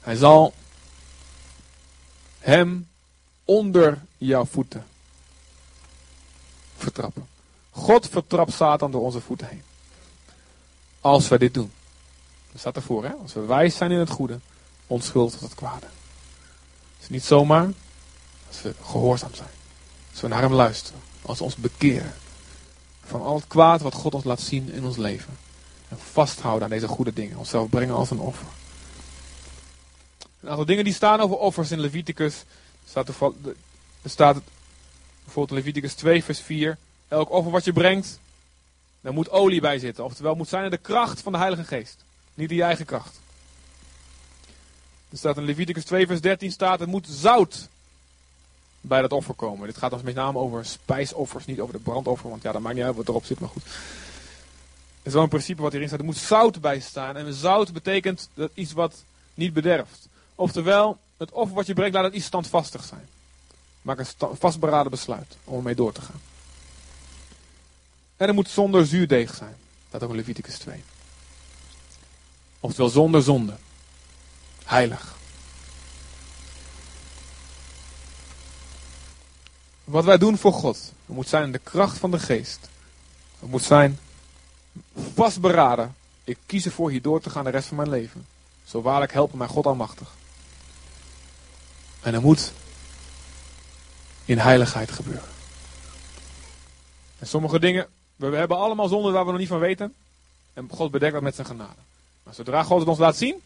[0.00, 0.54] Hij zal
[2.38, 2.88] hem
[3.44, 4.86] onder jouw voeten
[6.76, 7.28] vertrappen.
[7.70, 9.62] God vertrapt Satan door onze voeten heen.
[11.00, 11.72] Als we dit doen.
[12.50, 13.12] Dat staat ervoor, hè?
[13.12, 14.40] Als we wijs zijn in het goede,
[14.86, 15.86] onschuldig tot het kwade.
[17.00, 17.68] Het is niet zomaar
[18.48, 19.48] als we gehoorzaam zijn.
[20.10, 21.00] Als we naar hem luisteren.
[21.22, 22.14] Als we ons bekeren.
[23.04, 25.38] Van al het kwaad wat God ons laat zien in ons leven.
[25.88, 27.36] En vasthouden aan deze goede dingen.
[27.36, 28.46] Onszelf brengen als een offer.
[30.40, 32.44] Een aantal dingen die staan over offers in Leviticus.
[32.88, 33.14] Staat er,
[34.04, 34.40] staat
[35.24, 36.78] bijvoorbeeld in Leviticus 2 vers 4.
[37.08, 38.18] Elk offer wat je brengt,
[39.00, 40.04] daar moet olie bij zitten.
[40.04, 42.04] Oftewel moet zijn er de kracht van de Heilige Geest.
[42.34, 43.19] Niet je eigen kracht.
[45.10, 47.68] Er staat in Leviticus 2 vers 13 staat, er moet zout
[48.80, 49.66] bij dat offer komen.
[49.66, 52.30] Dit gaat ons met name over spijsoffers, niet over de brandoffer.
[52.30, 53.64] Want ja, dat maakt niet uit wat erop zit, maar goed.
[53.64, 56.00] Het is wel een principe wat hierin staat.
[56.00, 57.16] Er moet zout bij staan.
[57.16, 59.04] En zout betekent dat iets wat
[59.34, 60.08] niet bederft.
[60.34, 63.08] Oftewel, het offer wat je brengt, laat het iets standvastig zijn.
[63.82, 66.20] Maak een vastberaden besluit om ermee door te gaan.
[68.16, 69.56] En er moet zonder zuurdeeg zijn.
[69.90, 70.82] Dat ook in Leviticus 2.
[72.60, 73.56] Oftewel zonder zonde.
[74.70, 75.16] Heilig.
[79.84, 80.76] Wat wij doen voor God.
[81.06, 82.68] Het moet zijn in de kracht van de geest.
[83.38, 83.98] Het moet zijn
[85.14, 85.94] vastberaden.
[86.24, 88.26] Ik kies ervoor hier door te gaan de rest van mijn leven.
[88.64, 90.14] Zo waarlijk helpen mij God almachtig.
[92.00, 92.52] En er moet
[94.24, 95.28] in heiligheid gebeuren.
[97.18, 99.94] En sommige dingen, we hebben allemaal zonden waar we nog niet van weten.
[100.52, 101.80] En God bedekt dat met zijn genade.
[102.22, 103.40] Maar zodra God het ons laat zien,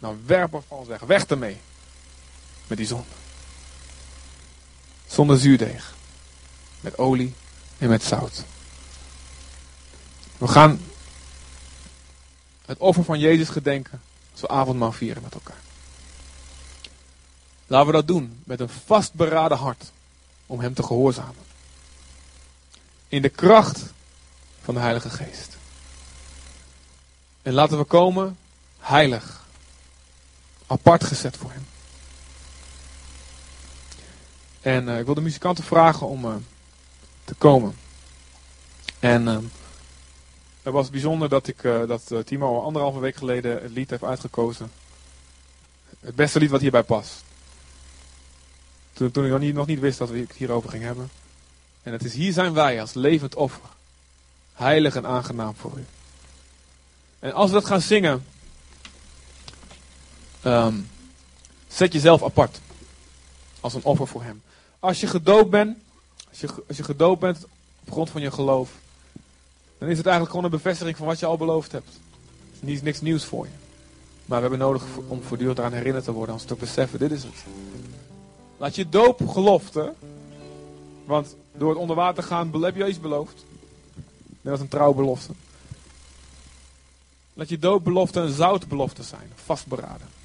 [0.00, 1.00] dan werpen we van ons weg.
[1.00, 1.60] Weg ermee.
[2.66, 3.04] Met die zonde.
[5.06, 5.94] Zonder zuurdeeg.
[6.80, 7.34] Met olie
[7.78, 8.44] en met zout.
[10.38, 10.80] We gaan
[12.66, 15.60] het offer van Jezus gedenken als avondmaal vieren met elkaar.
[17.66, 19.92] Laten we dat doen met een vastberaden hart
[20.46, 21.44] om Hem te gehoorzamen.
[23.08, 23.82] In de kracht
[24.62, 25.56] van de Heilige Geest.
[27.42, 28.38] En laten we komen
[28.78, 29.39] heilig.
[30.70, 31.66] Apart gezet voor Hem.
[34.60, 36.34] En uh, ik wil de muzikanten vragen om uh,
[37.24, 37.76] te komen.
[38.98, 39.38] En uh,
[40.62, 44.70] het was bijzonder dat, ik, dat Timo al anderhalve week geleden het lied heeft uitgekozen.
[46.00, 47.24] Het beste lied wat hierbij past.
[48.92, 51.10] Toen, toen ik nog niet, nog niet wist dat we het hierover gingen hebben.
[51.82, 53.68] En het is hier zijn wij als levend offer.
[54.54, 55.84] Heilig en aangenaam voor u.
[57.18, 58.24] En als we dat gaan zingen.
[60.44, 60.88] Um,
[61.68, 62.60] zet jezelf apart.
[63.60, 64.42] Als een offer voor hem.
[64.78, 65.78] Als je gedoopt bent.
[66.28, 67.46] Als je, als je gedoopt bent
[67.84, 68.70] op grond van je geloof.
[69.78, 71.88] Dan is het eigenlijk gewoon een bevestiging van wat je al beloofd hebt.
[72.60, 73.52] Het is niks nieuws voor je.
[74.24, 76.34] Maar we hebben nodig om voortdurend eraan herinnerd te worden.
[76.34, 77.44] Als te beseffen, dit is het.
[78.56, 79.92] Laat je doopgelofte.
[81.04, 83.44] Want door het onder water gaan heb je iets beloofd.
[84.40, 85.32] Net als een trouwbelofte.
[87.34, 89.32] Laat je doopbelofte een zoutbelofte zijn.
[89.34, 90.19] Vastberaden.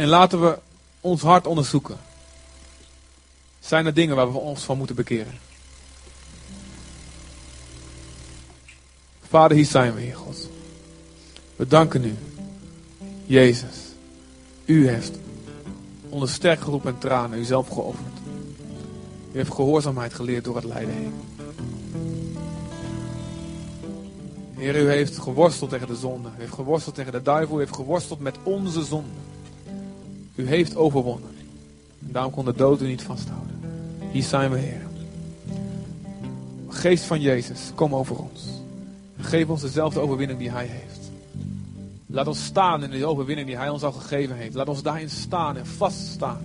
[0.00, 0.58] En laten we
[1.00, 1.96] ons hart onderzoeken.
[3.58, 5.38] Zijn er dingen waar we ons van moeten bekeren?
[9.28, 10.48] Vader, hier zijn we, Heer God.
[11.56, 12.16] We danken u,
[13.26, 13.76] Jezus.
[14.64, 15.18] U heeft
[16.08, 18.18] onder sterk geroep en tranen u zelf geofferd.
[19.32, 21.14] U heeft gehoorzaamheid geleerd door het lijden heen.
[24.56, 26.28] Heer, u heeft geworsteld tegen de zonde.
[26.28, 27.56] U heeft geworsteld tegen de duivel.
[27.56, 29.28] U heeft geworsteld met onze zonde.
[30.40, 31.30] U heeft overwonnen.
[32.06, 33.60] En daarom kon de dood u niet vasthouden.
[34.10, 34.86] Hier zijn we, Heer.
[36.68, 38.44] Geest van Jezus, kom over ons.
[39.18, 41.10] Geef ons dezelfde overwinning die Hij heeft.
[42.06, 44.54] Laat ons staan in de overwinning die Hij ons al gegeven heeft.
[44.54, 46.40] Laat ons daarin staan en vaststaan.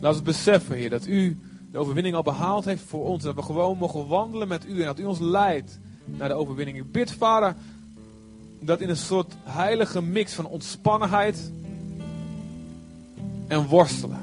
[0.00, 1.38] Laat ons beseffen, Heer, dat U
[1.70, 3.22] de overwinning al behaald heeft voor ons.
[3.22, 6.78] Dat we gewoon mogen wandelen met U en dat U ons leidt naar de overwinning.
[6.78, 7.54] Ik bid, Vader,
[8.60, 11.50] dat in een soort heilige mix van ontspannenheid
[13.48, 14.20] en worstelen.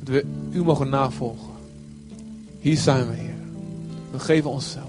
[0.00, 1.50] Dat we U mogen navolgen.
[2.60, 3.34] Hier zijn we, Heer.
[4.10, 4.88] We geven onszelf.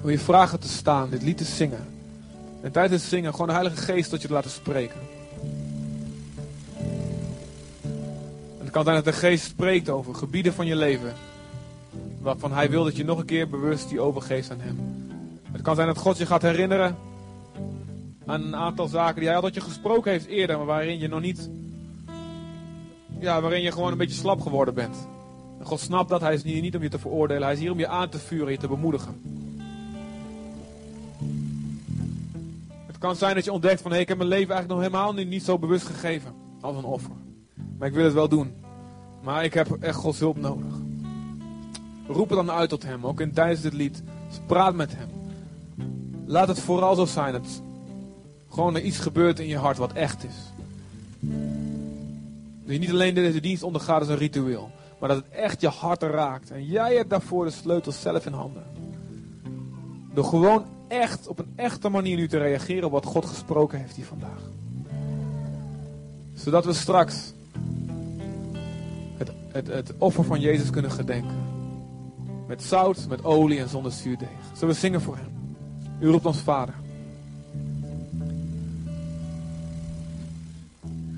[0.00, 1.86] Wil je vragen te staan, dit lied te zingen.
[2.60, 5.00] En tijdens het zingen gewoon de Heilige Geest tot je te laten spreken.
[8.58, 11.12] En het kan zijn dat de Geest spreekt over gebieden van je leven.
[12.20, 15.07] Waarvan Hij wil dat je nog een keer bewust die overgeeft aan Hem.
[15.52, 16.96] Het kan zijn dat God je gaat herinneren
[18.26, 20.56] aan een aantal zaken die Hij al je gesproken heeft eerder.
[20.56, 21.50] Maar waarin je nog niet...
[23.20, 25.08] Ja, waarin je gewoon een beetje slap geworden bent.
[25.58, 26.20] En God snapt dat.
[26.20, 27.42] Hij is hier niet om je te veroordelen.
[27.42, 29.20] Hij is hier om je aan te vuren, je te bemoedigen.
[32.86, 35.14] Het kan zijn dat je ontdekt van, hé, ik heb mijn leven eigenlijk nog helemaal
[35.14, 37.12] niet, niet zo bewust gegeven als een offer.
[37.78, 38.52] Maar ik wil het wel doen.
[39.22, 40.74] Maar ik heb echt Gods hulp nodig.
[42.06, 44.02] Roep het dan uit tot hem, ook in tijdens dit lied.
[44.46, 45.17] praat met hem.
[46.28, 47.62] Laat het vooral zo zijn dat
[48.50, 50.34] gewoon er iets gebeurt in je hart wat echt is.
[52.64, 54.70] Dat je niet alleen deze dienst ondergaat als een ritueel.
[54.98, 56.50] Maar dat het echt je hart raakt.
[56.50, 58.62] En jij hebt daarvoor de sleutel zelf in handen.
[60.14, 63.96] Door gewoon echt op een echte manier nu te reageren op wat God gesproken heeft
[63.96, 64.42] hier vandaag.
[66.34, 67.32] Zodat we straks
[69.16, 71.36] het, het, het offer van Jezus kunnen gedenken.
[72.46, 74.28] Met zout, met olie en zonder zuurdeeg.
[74.52, 75.37] Zullen we zingen voor hem?
[76.00, 76.74] U roept ons vader.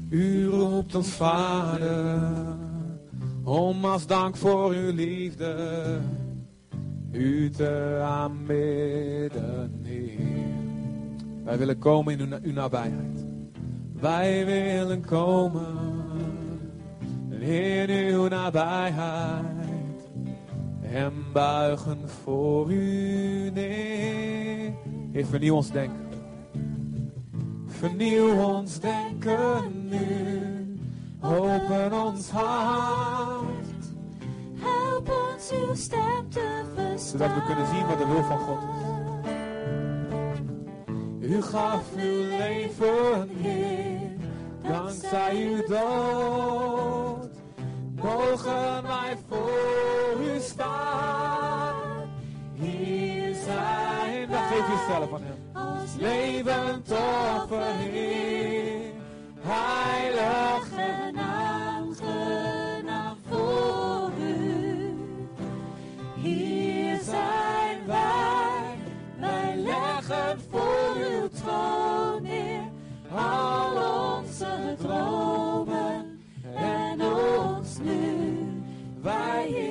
[0.09, 2.21] U roept ons vader.
[3.45, 5.99] Om als dank voor uw liefde.
[7.13, 10.19] U te aanbidden, Heer.
[11.45, 13.25] Wij willen komen in uw, uw nabijheid.
[14.01, 15.91] Wij willen komen
[17.41, 19.45] in uw nabijheid
[20.83, 24.40] en buigen voor u neer.
[25.13, 26.09] Heer, vernieuw ons denken.
[27.67, 30.07] Vernieuw ons denken nu.
[31.21, 33.89] Open ons hart.
[34.61, 37.19] Help ons uw stem te verstaan.
[37.19, 38.79] Zodat we kunnen zien wat de wil van God is.
[41.31, 44.11] U gaf uw leven, Heer,
[44.63, 47.31] dankzij uw dood.
[47.95, 52.09] Mogen wij voor u staan.
[52.55, 53.00] Hier.
[54.51, 55.39] Geef jezelf aan hem.
[55.53, 58.93] Als Levend offer, Heer.
[59.41, 64.95] Heilig en aangenaam voor u.
[66.15, 68.79] Hier zijn wij,
[69.21, 72.63] wij leggen voor uw troon neer
[73.15, 76.21] al onze dromen
[76.55, 78.39] en ons nu.
[79.03, 79.70] Wij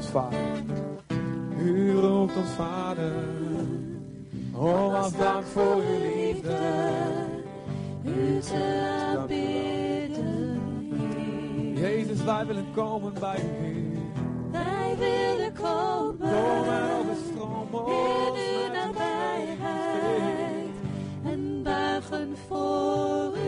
[0.00, 0.38] ons vader.
[1.58, 3.12] U roept ons vader.
[4.54, 6.58] Oh, als dank voor uw liefde.
[8.04, 10.08] U te Heer.
[11.74, 13.98] Jezus, wij willen komen bij u.
[14.50, 18.38] Wij willen komen Kom en overstroom in ons.
[18.38, 20.70] uw nabijheid
[21.24, 23.39] en buigen voor u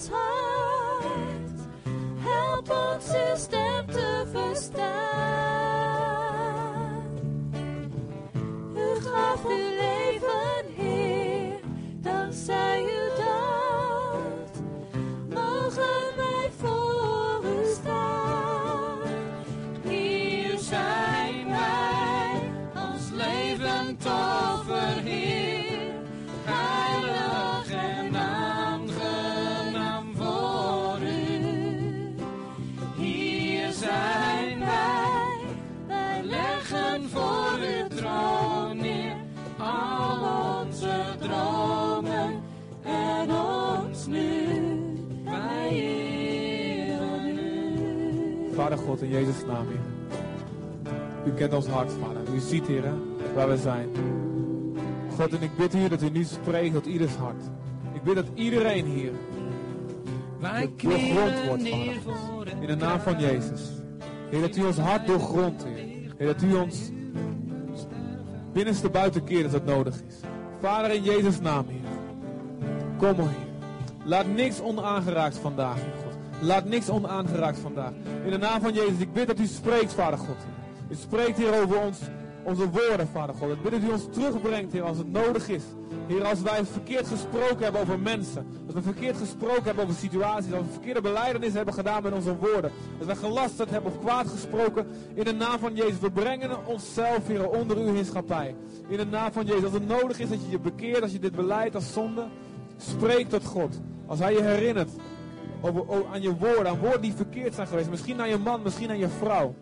[0.00, 1.58] ons hart.
[2.24, 5.09] Help ons uw stem te verstaan.
[49.00, 49.80] God, in Jezus' naam, Heer.
[51.26, 52.34] U kent ons hart, Vader.
[52.34, 52.92] U ziet, Heer, hè,
[53.34, 53.88] waar we zijn.
[55.16, 57.42] God, en ik bid, Heer, dat u nu spreekt tot ieders hart.
[57.92, 59.12] Ik bid dat iedereen hier
[60.76, 62.60] doorgrond wordt, Vader.
[62.60, 63.60] In de naam van Jezus.
[64.30, 66.14] Heer, dat u ons hart doorgrondt, Heer.
[66.16, 66.90] Heer, dat u ons
[68.52, 70.20] binnenste buiten keert als het nodig is.
[70.60, 71.88] Vader, in Jezus' naam, Heer.
[72.98, 73.48] Kom, o Heer.
[74.04, 75.99] Laat niks onaangeraakt vandaag, Heer.
[76.42, 77.92] Laat niks onaangeraakt vandaag.
[78.24, 80.36] In de naam van Jezus, ik bid dat u spreekt, Vader God.
[80.88, 81.98] U spreekt hier over ons,
[82.42, 83.50] onze woorden, Vader God.
[83.50, 85.62] Ik bid dat u ons terugbrengt, Heer, als het nodig is.
[86.06, 88.46] Heer, als wij verkeerd gesproken hebben over mensen.
[88.66, 90.52] Als we verkeerd gesproken hebben over situaties.
[90.52, 92.70] Als we verkeerde beleidenis hebben gedaan met onze woorden.
[92.98, 94.86] Als we gelasterd hebben of kwaad gesproken.
[95.14, 95.98] In de naam van Jezus.
[95.98, 98.54] We brengen onszelf, Heer, onder uw heerschappij.
[98.88, 99.64] In de naam van Jezus.
[99.64, 101.02] Als het nodig is dat je je bekeert.
[101.02, 102.24] Als je dit beleidt als zonde.
[102.76, 103.80] Spreek tot God.
[104.06, 104.90] Als hij je herinnert
[105.60, 106.68] over, over- aan je woorden.
[106.68, 107.90] Aan woorden die verkeerd zijn geweest.
[107.90, 109.54] Misschien naar je man, misschien aan je vrouw.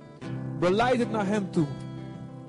[0.59, 1.67] Beleid het naar hem toe.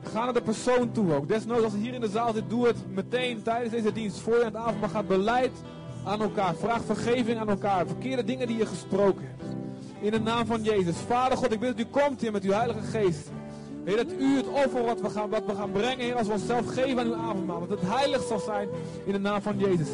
[0.03, 1.27] Ga naar de persoon toe ook.
[1.27, 4.19] Desnoods als je hier in de zaal zit, doe het meteen tijdens deze dienst.
[4.19, 5.51] Voor je aan het avondmaal gaat beleid
[6.05, 6.55] aan elkaar.
[6.55, 7.87] Vraag vergeving aan elkaar.
[7.87, 9.55] Verkeerde dingen die je gesproken hebt.
[10.01, 10.95] In de naam van Jezus.
[10.97, 13.29] Vader God, ik wil dat u komt hier met uw heilige geest.
[13.83, 16.73] Heer, dat u het offer wat we gaan, wat we gaan brengen, als we onszelf
[16.73, 17.59] geven aan uw avondmaal.
[17.59, 18.69] Dat het heilig zal zijn
[19.05, 19.87] in de naam van Jezus.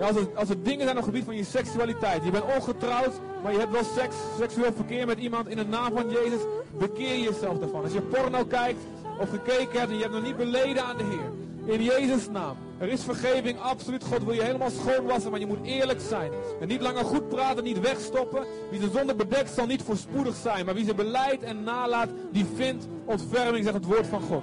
[0.00, 2.24] Als, er, als er dingen zijn op het gebied van je seksualiteit.
[2.24, 5.48] Je bent ongetrouwd, maar je hebt wel seks, seksueel verkeer met iemand.
[5.48, 6.40] In de naam van Jezus,
[6.78, 7.82] bekeer jezelf daarvan.
[7.82, 8.80] Als je porno kijkt
[9.20, 11.32] of gekeken hebt en je hebt nog niet beleden aan de Heer.
[11.74, 12.56] In Jezus' naam.
[12.78, 14.04] Er is vergeving, absoluut.
[14.04, 16.30] God wil je helemaal schoonwassen, maar je moet eerlijk zijn.
[16.60, 18.44] En niet langer goed praten, niet wegstoppen.
[18.70, 20.64] Wie zijn zonde bedekt zal niet voorspoedig zijn.
[20.64, 24.42] Maar wie ze beleidt en nalaat, die vindt ontferming, zegt het woord van God.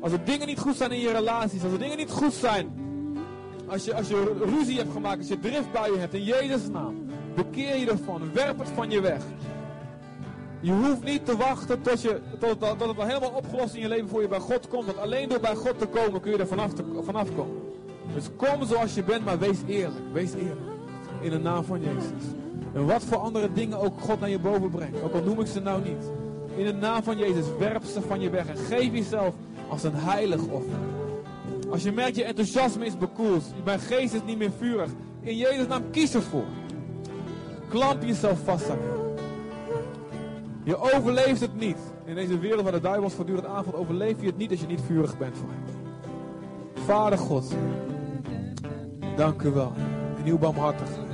[0.00, 2.81] Als er dingen niet goed zijn in je relaties, als er dingen niet goed zijn,
[3.66, 6.94] als je, als je ruzie hebt gemaakt, als je driftbuien hebt, in Jezus' naam,
[7.34, 9.22] bekeer je ervan, werp het van je weg.
[10.60, 13.88] Je hoeft niet te wachten tot, je, tot, tot, het al helemaal opgelost in je
[13.88, 14.86] leven voor je bij God komt.
[14.86, 17.56] Want alleen door bij God te komen kun je er vanaf, te, vanaf komen.
[18.14, 20.04] Dus kom zoals je bent, maar wees eerlijk.
[20.12, 20.60] Wees eerlijk.
[21.20, 22.26] In de naam van Jezus.
[22.74, 25.02] En wat voor andere dingen ook God naar je boven brengt.
[25.02, 26.10] Ook al noem ik ze nou niet.
[26.56, 28.46] In de naam van Jezus, werp ze van je weg.
[28.46, 29.34] En geef jezelf
[29.68, 30.78] als een heilig offer.
[31.72, 33.44] Als je merkt je enthousiasme is bekoeld.
[33.64, 34.90] Mijn geest is niet meer vurig.
[35.20, 36.44] In Jezus' naam kies ervoor.
[37.68, 39.00] Klamp jezelf vast aan hem.
[40.64, 41.78] Je overleeft het niet.
[42.04, 44.66] In deze wereld waar de duivel ons voortdurend aanvalt, overleef je het niet als je
[44.66, 45.62] niet vurig bent voor hem.
[46.84, 47.54] Vader God,
[49.16, 49.72] dank u wel.
[50.24, 51.11] In uw barmhartigheid.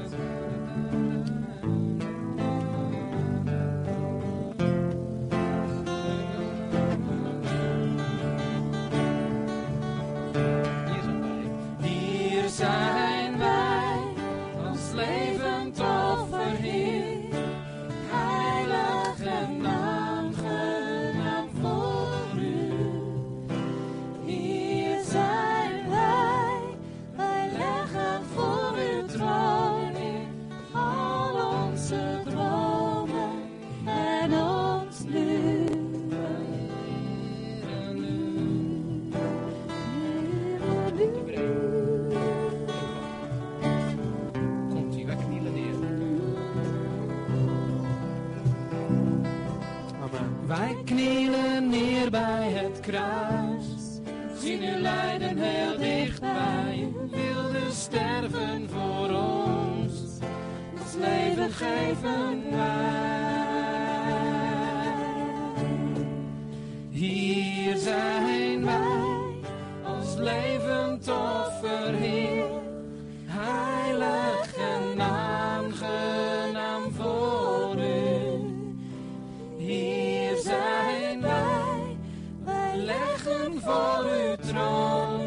[83.59, 85.19] Leggen voor uw troon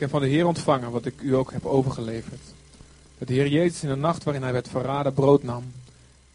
[0.00, 2.40] heb van de Heer ontvangen wat ik u ook heb overgeleverd.
[3.18, 5.72] Dat de Heer Jezus in de nacht waarin hij werd verraden brood nam.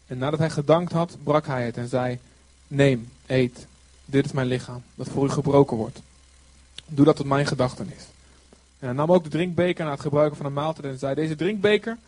[0.06, 2.18] En nadat hij gedankt had, brak hij het en zei:
[2.66, 3.66] Neem, eet.
[4.04, 6.00] Dit is mijn lichaam, dat voor u gebroken wordt.
[6.86, 8.02] Doe dat tot mijn gedachtenis.
[8.78, 11.36] En hij nam ook de drinkbeker na het gebruiken van de maaltijd en zei: Deze
[11.36, 11.98] drinkbeker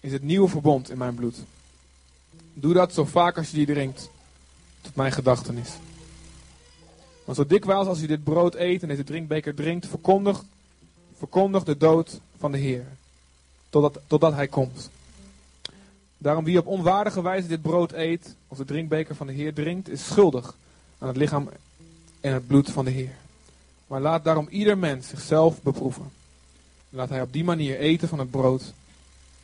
[0.00, 1.36] is het nieuwe verbond in mijn bloed.
[2.54, 4.10] Doe dat zo vaak als je die drinkt,
[4.80, 5.70] tot mijn gedachtenis.
[7.24, 10.44] Want zo dikwijls als u dit brood eet en deze drinkbeker drinkt, verkondigt,
[11.20, 12.86] verkondigt de dood van de Heer.
[13.68, 14.90] Totdat, totdat hij komt.
[16.18, 19.88] Daarom wie op onwaardige wijze dit brood eet, of de drinkbeker van de Heer drinkt,
[19.88, 20.54] is schuldig
[20.98, 21.48] aan het lichaam
[22.20, 23.14] en het bloed van de Heer.
[23.86, 26.10] Maar laat daarom ieder mens zichzelf beproeven.
[26.90, 28.72] Laat hij op die manier eten van het brood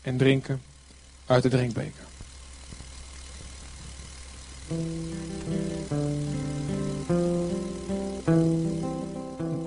[0.03, 0.63] en drinken
[1.27, 2.05] uit de drinkbeker.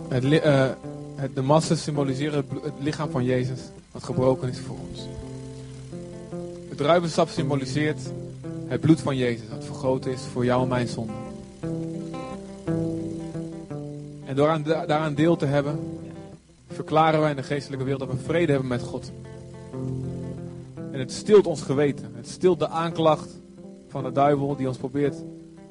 [0.10, 0.89] Het, eh,
[1.34, 3.60] de massen symboliseren het, lichaam van Jezus,
[3.92, 5.08] wat gebroken is voor ons.
[6.70, 8.00] Het druivensap symboliseert
[8.68, 11.14] het bloed van Jezus, dat vergoten is voor jou en mijn zonde.
[14.26, 15.80] En door aan, da- daaraan deel te hebben,
[16.68, 19.12] verklaren wij in de geestelijke wereld dat we vrede hebben met God.
[20.92, 22.12] En het stilt ons geweten.
[22.16, 23.30] Het stilt de aanklacht
[23.88, 25.16] van de duivel die ons probeert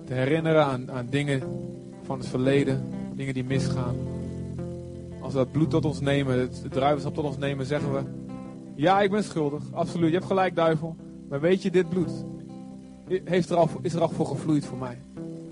[0.06, 1.42] te herinneren aan, aan dingen
[2.04, 3.96] van het verleden, dingen die misgaan.
[5.28, 8.00] Als we dat bloed tot ons nemen, het, druivensap tot ons nemen, zeggen we:
[8.74, 10.08] Ja, ik ben schuldig, absoluut.
[10.08, 10.96] Je hebt gelijk, duivel.
[11.28, 12.10] Maar weet je, dit bloed
[13.24, 14.98] heeft er al, is er al voor gevloeid voor mij.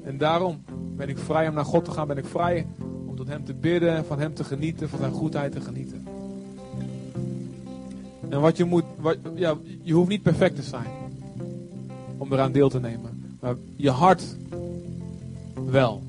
[0.05, 0.63] En daarom
[0.97, 2.67] ben ik vrij om naar God te gaan, ben ik vrij
[3.07, 6.07] om tot Hem te bidden, van Hem te genieten, van Zijn goedheid te genieten.
[8.29, 10.91] En wat je moet, wat, ja, je hoeft niet perfect te zijn
[12.17, 13.37] om eraan deel te nemen.
[13.41, 14.37] Maar je hart
[15.71, 16.03] wel.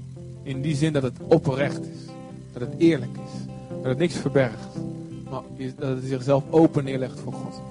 [0.44, 2.06] In die zin dat het oprecht is.
[2.54, 3.27] Dat het eerlijk is.
[3.88, 4.68] Dat het niks verbergt.
[5.30, 5.42] Maar
[5.78, 7.62] dat het zichzelf open neerlegt voor God.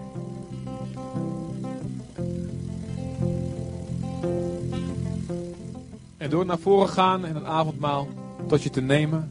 [6.16, 8.08] En door naar voren gaan en een avondmaal
[8.46, 9.30] tot je te nemen,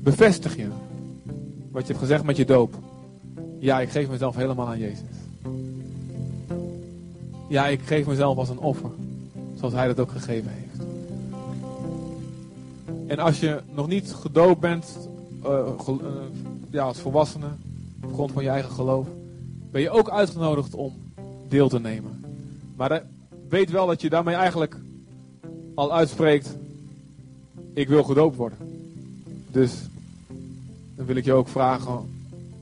[0.00, 0.68] bevestig je
[1.70, 2.74] wat je hebt gezegd met je doop.
[3.58, 5.16] Ja, ik geef mezelf helemaal aan Jezus.
[7.48, 8.90] Ja, ik geef mezelf als een offer.
[9.54, 10.88] Zoals Hij dat ook gegeven heeft.
[13.06, 15.10] En als je nog niet gedoopt bent,
[16.70, 17.48] ja, als volwassene,
[18.04, 19.06] op grond van je eigen geloof,
[19.70, 20.92] ben je ook uitgenodigd om
[21.48, 22.24] deel te nemen.
[22.76, 22.98] Maar uh,
[23.48, 24.76] weet wel dat je daarmee eigenlijk
[25.74, 26.56] al uitspreekt,
[27.72, 28.58] ik wil gedoopt worden.
[29.50, 29.72] Dus
[30.94, 32.10] dan wil ik je ook vragen,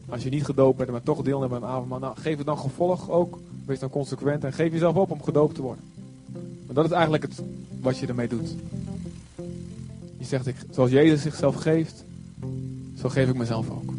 [0.09, 2.59] als je niet gedoopt bent, maar toch deelnemen aan een avondmaal, nou, geef het dan
[2.59, 3.39] gevolg ook.
[3.67, 5.85] Wees dan consequent en geef jezelf op om gedoopt te worden.
[6.65, 7.43] Want dat is eigenlijk het,
[7.81, 8.55] wat je ermee doet.
[10.19, 12.05] Je zegt, ik, zoals Jezus zichzelf geeft,
[12.99, 13.93] zo geef ik mezelf ook.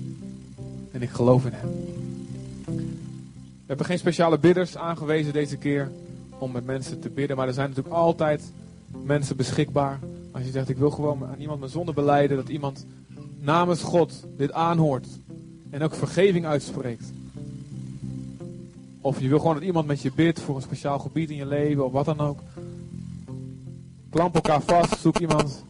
[0.91, 1.69] En ik geloof in Hem.
[3.71, 5.91] We hebben geen speciale bidders aangewezen deze keer
[6.37, 7.37] om met mensen te bidden.
[7.37, 8.51] Maar er zijn natuurlijk altijd
[9.03, 9.99] mensen beschikbaar.
[10.31, 12.37] Als je zegt, ik wil gewoon aan iemand mijn zonde beleiden.
[12.37, 12.85] Dat iemand
[13.39, 15.07] namens God dit aanhoort.
[15.69, 17.11] En ook vergeving uitspreekt.
[19.01, 21.45] Of je wil gewoon dat iemand met je bidt voor een speciaal gebied in je
[21.45, 21.85] leven.
[21.85, 22.39] Of wat dan ook.
[24.09, 24.99] Klamp elkaar vast.
[24.99, 25.63] Zoek iemand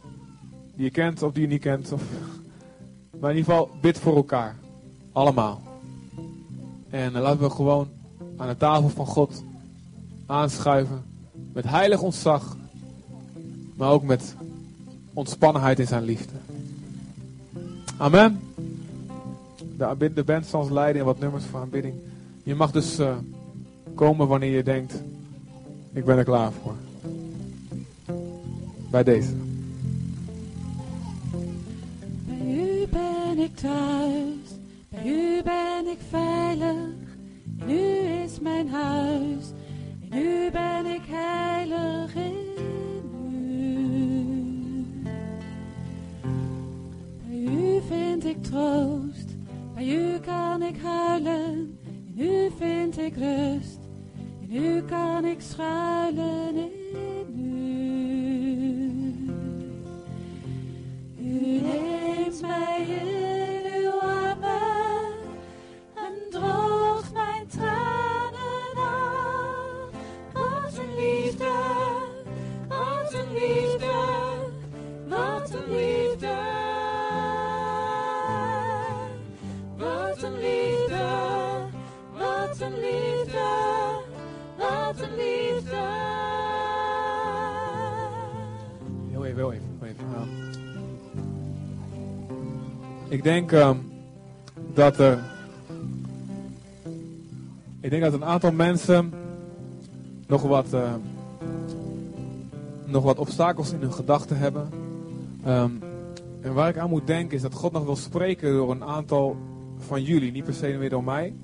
[0.74, 1.92] die je kent of die je niet kent.
[1.92, 2.02] Of...
[3.22, 4.56] Maar in ieder geval, bid voor elkaar.
[5.12, 5.62] Allemaal.
[6.90, 7.88] En uh, laten we gewoon
[8.36, 9.42] aan de tafel van God
[10.26, 11.02] aanschuiven.
[11.52, 12.56] Met heilig ontzag.
[13.76, 14.36] Maar ook met
[15.12, 16.32] ontspannenheid in zijn liefde.
[17.96, 18.40] Amen.
[19.76, 21.94] De, de band zal leiden in wat nummers voor aanbidding.
[22.42, 23.16] Je mag dus uh,
[23.94, 25.02] komen wanneer je denkt,
[25.92, 26.74] ik ben er klaar voor.
[28.90, 29.51] Bij deze.
[33.42, 36.76] Ik thuis, bij u ben ik veilig.
[37.58, 39.52] In u is mijn huis,
[40.10, 43.76] in u ben ik heilig in u.
[47.26, 49.36] Bij u vind ik troost,
[49.74, 51.78] bij u kan ik huilen.
[52.14, 53.78] In u vind ik rust,
[54.40, 56.81] in u kan ik schuilen in
[93.22, 93.70] ik denk uh,
[94.74, 95.18] dat er.
[97.80, 99.12] Ik denk dat een aantal mensen
[100.26, 100.92] nog wat, uh,
[102.84, 104.68] nog wat obstakels in hun gedachten hebben.
[105.46, 105.80] Um,
[106.40, 109.36] en waar ik aan moet denken is dat God nog wil spreken door een aantal
[109.78, 111.34] van jullie, niet per se meer door mij.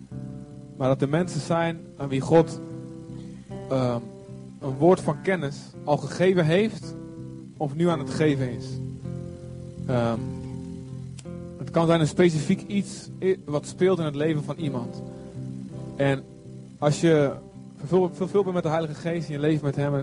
[0.77, 2.61] Maar dat er mensen zijn aan wie God
[3.69, 6.95] een woord van kennis al gegeven heeft,
[7.57, 8.67] of nu aan het geven is.
[9.89, 10.38] Um,
[11.79, 13.09] kan zijn een specifiek iets
[13.45, 15.03] wat speelt in het leven van iemand.
[15.97, 16.25] En
[16.79, 17.33] als je
[18.15, 19.95] vervuld, bent met de Heilige Geest en je leeft met Hem,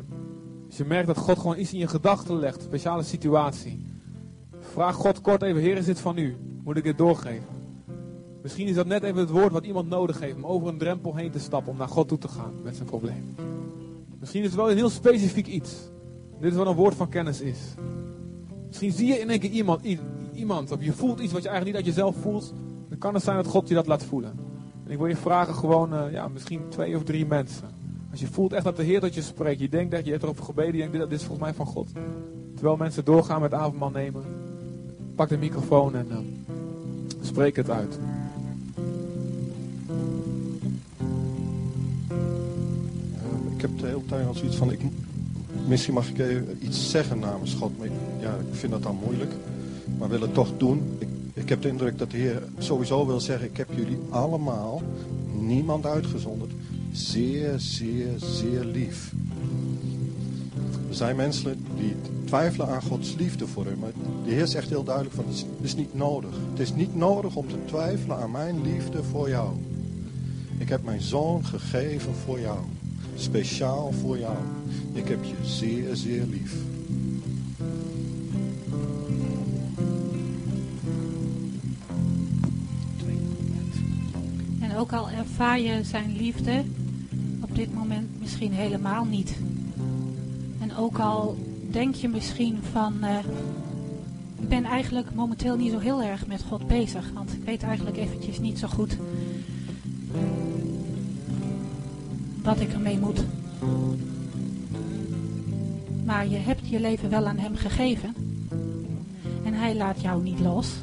[0.67, 3.85] als je merkt dat God gewoon iets in je gedachten legt, speciale situatie.
[4.59, 6.35] Vraag God kort even, Heer, is dit van u?
[6.63, 7.47] Moet ik dit doorgeven?
[8.41, 11.15] Misschien is dat net even het woord wat iemand nodig heeft om over een drempel
[11.15, 13.35] heen te stappen, om naar God toe te gaan met zijn probleem.
[14.19, 15.73] Misschien is het wel een heel specifiek iets.
[16.39, 17.59] Dit is wat een woord van kennis is.
[18.67, 19.85] Misschien zie je in één keer iemand,
[20.35, 22.53] iemand, of je voelt iets wat je eigenlijk niet uit jezelf voelt.
[22.89, 24.33] Dan kan het zijn dat God je dat laat voelen.
[24.85, 27.67] En ik wil je vragen gewoon, uh, ja, misschien twee of drie mensen.
[28.11, 29.59] Als je voelt echt dat de Heer tot je spreekt.
[29.59, 31.65] Je denkt dat je hebt erop gebeden, je denkt, dit, dit is volgens mij van
[31.65, 31.89] God.
[32.53, 34.23] Terwijl mensen doorgaan met avondmaal nemen.
[35.15, 36.17] Pak de microfoon en uh,
[37.21, 37.99] spreek het uit.
[43.55, 44.81] ik heb de hele tijd al zoiets van, ik,
[45.67, 47.77] misschien mag ik even iets zeggen namens God.
[47.77, 47.87] Maar
[48.19, 49.31] ja, ik vind dat dan moeilijk.
[49.97, 50.81] Maar wil het toch doen.
[50.97, 54.81] Ik, ik heb de indruk dat de Heer sowieso wil zeggen, ik heb jullie allemaal,
[55.39, 56.51] niemand uitgezonderd,
[56.91, 59.13] zeer, zeer, zeer lief.
[60.89, 63.79] Er zijn mensen die twijfelen aan Gods liefde voor hem.
[63.79, 63.91] Maar
[64.25, 66.31] de Heer zegt heel duidelijk van, het is niet nodig.
[66.49, 69.49] Het is niet nodig om te twijfelen aan mijn liefde voor jou.
[70.57, 72.59] Ik heb mijn zoon gegeven voor jou.
[73.15, 74.37] Speciaal voor jou.
[74.93, 76.55] Ik heb je zeer, zeer lief.
[84.85, 86.63] Ook al ervaar je zijn liefde
[87.41, 89.37] op dit moment misschien helemaal niet.
[90.59, 91.37] En ook al
[91.71, 93.17] denk je misschien van, uh,
[94.39, 97.11] ik ben eigenlijk momenteel niet zo heel erg met God bezig.
[97.13, 98.97] Want ik weet eigenlijk eventjes niet zo goed
[102.43, 103.23] wat ik ermee moet.
[106.03, 108.15] Maar je hebt je leven wel aan hem gegeven.
[109.43, 110.73] En hij laat jou niet los.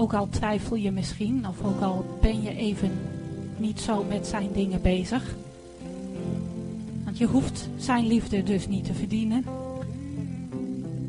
[0.00, 2.90] Ook al twijfel je misschien, of ook al ben je even
[3.56, 5.34] niet zo met zijn dingen bezig.
[7.04, 9.44] Want je hoeft zijn liefde dus niet te verdienen.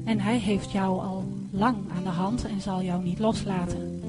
[0.04, 4.02] En hij heeft jou al lang aan de hand en zal jou niet loslaten.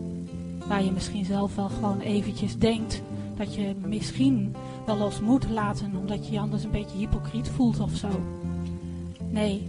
[0.66, 3.02] Waar je misschien zelf wel gewoon eventjes denkt
[3.36, 4.54] dat je misschien
[4.86, 8.08] wel los moet laten omdat je je anders een beetje hypocriet voelt of zo.
[9.30, 9.66] Nee.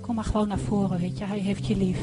[0.00, 1.24] Kom maar gewoon naar voren, weet je.
[1.24, 1.98] Hij heeft je lief.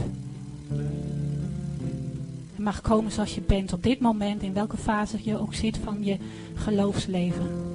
[2.56, 5.78] Je mag komen zoals je bent op dit moment, in welke fase je ook zit
[5.78, 6.18] van je
[6.56, 7.71] geloofsleven.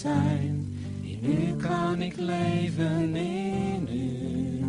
[0.00, 0.78] zijn.
[1.02, 4.64] In u kan ik leven, in u.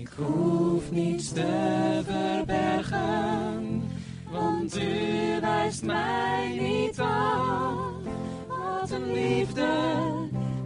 [0.00, 3.82] Ik hoef niets te verbergen,
[4.30, 7.74] want u wijst mij niet af.
[8.48, 9.70] Wat een liefde,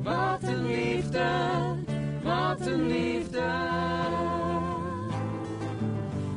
[0.03, 1.29] wat een liefde,
[2.23, 3.45] wat een liefde.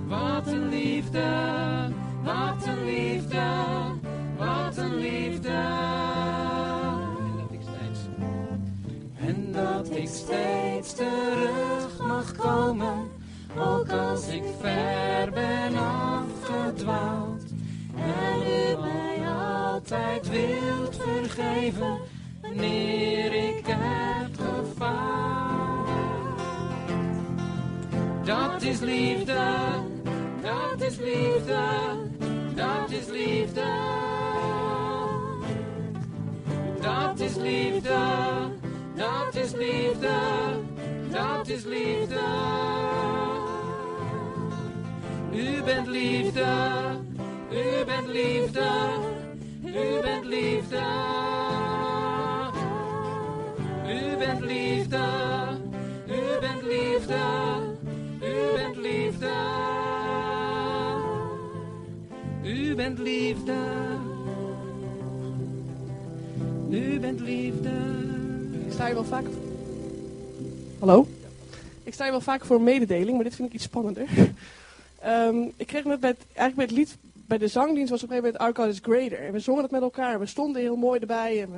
[0.08, 1.79] Wat een liefde.
[10.30, 13.12] steeds terug mag komen,
[13.58, 17.44] ook als ik ver ben afgedwaald.
[17.96, 21.98] En u mij altijd wilt vergeven,
[22.42, 25.88] wanneer ik heb gefaald.
[28.24, 29.56] Dat is liefde,
[30.42, 31.62] dat is liefde,
[32.56, 33.98] dat is liefde.
[36.82, 38.49] Dat is liefde
[39.34, 40.18] dat is liefde,
[41.12, 42.20] dat is liefde.
[45.34, 46.46] U bent liefde,
[47.52, 48.70] u bent liefde,
[49.64, 50.84] u bent liefde.
[53.88, 55.06] U bent liefde,
[56.08, 57.22] u bent liefde,
[58.22, 59.38] u bent liefde.
[62.44, 63.58] U bent liefde,
[66.70, 68.09] u bent liefde.
[70.80, 71.08] Hallo?
[71.84, 74.08] Ik sta hier wel vaak voor een mededeling, maar dit vind ik iets spannender.
[75.06, 78.10] um, ik kreeg net bij het, eigenlijk bij het lied, bij de zangdienst was op
[78.10, 79.26] een gegeven moment Our God is Greater.
[79.26, 81.42] En we zongen het met elkaar, we stonden heel mooi erbij.
[81.42, 81.58] En we,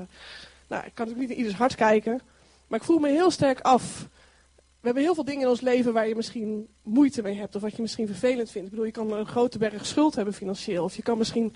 [0.67, 2.21] nou, ik kan natuurlijk niet in ieders hart kijken,
[2.67, 4.07] maar ik voel me heel sterk af.
[4.55, 7.61] We hebben heel veel dingen in ons leven waar je misschien moeite mee hebt, of
[7.61, 8.67] wat je misschien vervelend vindt.
[8.67, 11.55] Ik bedoel, je kan een grote berg schuld hebben financieel, of je kan misschien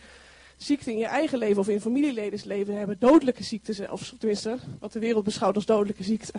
[0.58, 4.94] ziekte in je eigen leven of in familieledens leven hebben, dodelijke ziekten, of tenminste, wat
[4.94, 6.34] de wereld beschouwt als dodelijke ziekte.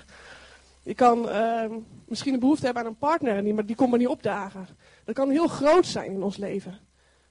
[0.83, 1.64] Je kan uh,
[2.09, 4.69] misschien een behoefte hebben aan een partner, die, maar die komt maar niet opdagen.
[5.05, 6.79] Dat kan heel groot zijn in ons leven.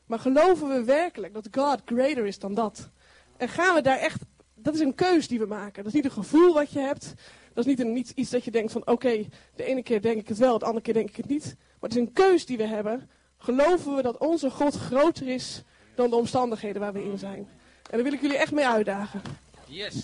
[0.05, 2.89] Maar geloven we werkelijk dat God greater is dan dat?
[3.37, 4.21] En gaan we daar echt,
[4.53, 5.83] dat is een keus die we maken.
[5.83, 7.13] Dat is niet een gevoel wat je hebt.
[7.53, 9.25] Dat is niet iets dat je denkt van oké,
[9.55, 11.55] de ene keer denk ik het wel, de andere keer denk ik het niet.
[11.79, 13.09] Maar het is een keus die we hebben.
[13.37, 15.63] Geloven we dat onze God groter is
[15.95, 17.47] dan de omstandigheden waar we in zijn?
[17.89, 19.21] En daar wil ik jullie echt mee uitdagen.
[19.65, 19.95] Yes.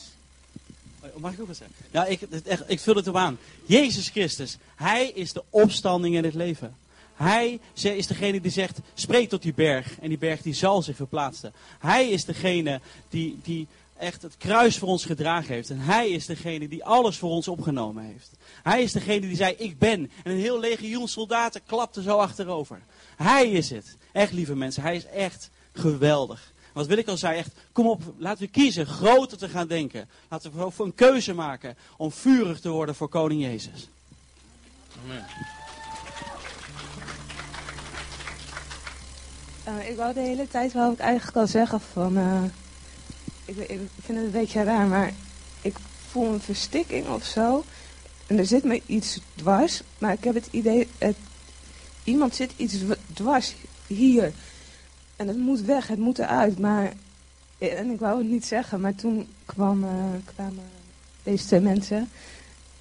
[0.99, 1.76] Oh, mag ik ook wat zeggen?
[1.91, 3.38] Ja, ik, echt, ik vul het op aan.
[3.65, 6.76] Jezus Christus, Hij is de opstanding in het leven.
[7.15, 9.99] Hij is degene die zegt, spreek tot die berg.
[9.99, 11.53] En die berg die zal zich verplaatsen.
[11.80, 15.69] Hij is degene die, die echt het kruis voor ons gedragen heeft.
[15.69, 18.30] En hij is degene die alles voor ons opgenomen heeft.
[18.63, 20.11] Hij is degene die zei, ik ben.
[20.23, 22.81] En een heel legioen soldaten klapte zo achterover.
[23.15, 23.97] Hij is het.
[24.11, 26.52] Echt lieve mensen, hij is echt geweldig.
[26.73, 30.10] Wat wil ik al zei, echt, kom op, laten we kiezen groter te gaan denken.
[30.30, 33.89] Laten we een keuze maken om vurig te worden voor koning Jezus.
[35.03, 35.26] Amen.
[39.68, 42.43] Uh, ik wou de hele tijd wel ik eigenlijk al zeggen van, uh,
[43.45, 45.14] ik, ik, vind het een beetje raar, maar
[45.61, 45.76] ik
[46.10, 47.64] voel een verstikking of zo.
[48.27, 51.15] En er zit me iets dwars, maar ik heb het idee, het,
[52.03, 52.76] iemand zit iets
[53.14, 53.53] dwars
[53.88, 54.34] hier.
[55.22, 56.60] En het moet weg, het moet eruit.
[56.60, 56.93] Maar,
[57.57, 59.27] en ik wou het niet zeggen, maar toen
[59.57, 59.76] uh,
[60.26, 60.64] kwamen
[61.23, 62.10] deze twee mensen.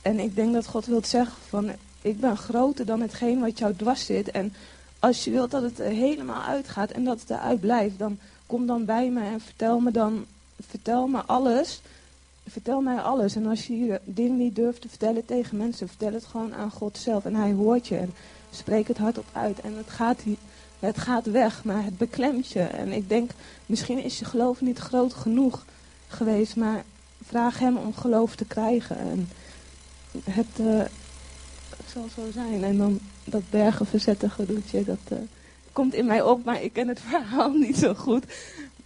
[0.02, 1.70] En ik denk dat God wil zeggen van,
[2.02, 4.30] ik ben groter dan hetgeen wat jou dwars zit.
[4.30, 4.52] En
[4.98, 8.66] als je wilt dat het er helemaal uitgaat en dat het eruit blijft, dan kom
[8.66, 10.24] dan bij me en vertel me dan,
[10.68, 11.80] vertel me alles.
[12.48, 13.36] Vertel mij alles.
[13.36, 16.70] En als je hier dingen niet durft te vertellen tegen mensen, vertel het gewoon aan
[16.70, 17.24] God zelf.
[17.24, 18.14] En hij hoort je en
[18.50, 19.60] spreek het hardop uit.
[19.60, 20.22] En het gaat,
[20.80, 22.62] het gaat weg, maar het beklemt je.
[22.62, 23.30] En ik denk,
[23.66, 25.64] misschien is je geloof niet groot genoeg
[26.08, 26.84] geweest, maar
[27.24, 28.98] vraag hem om geloof te krijgen.
[28.98, 29.28] En
[30.24, 30.82] het uh,
[31.86, 32.64] zal zo zijn.
[32.64, 35.18] En dan dat bergen verzetten gedoetje, dat uh,
[35.72, 38.24] komt in mij op, maar ik ken het verhaal niet zo goed.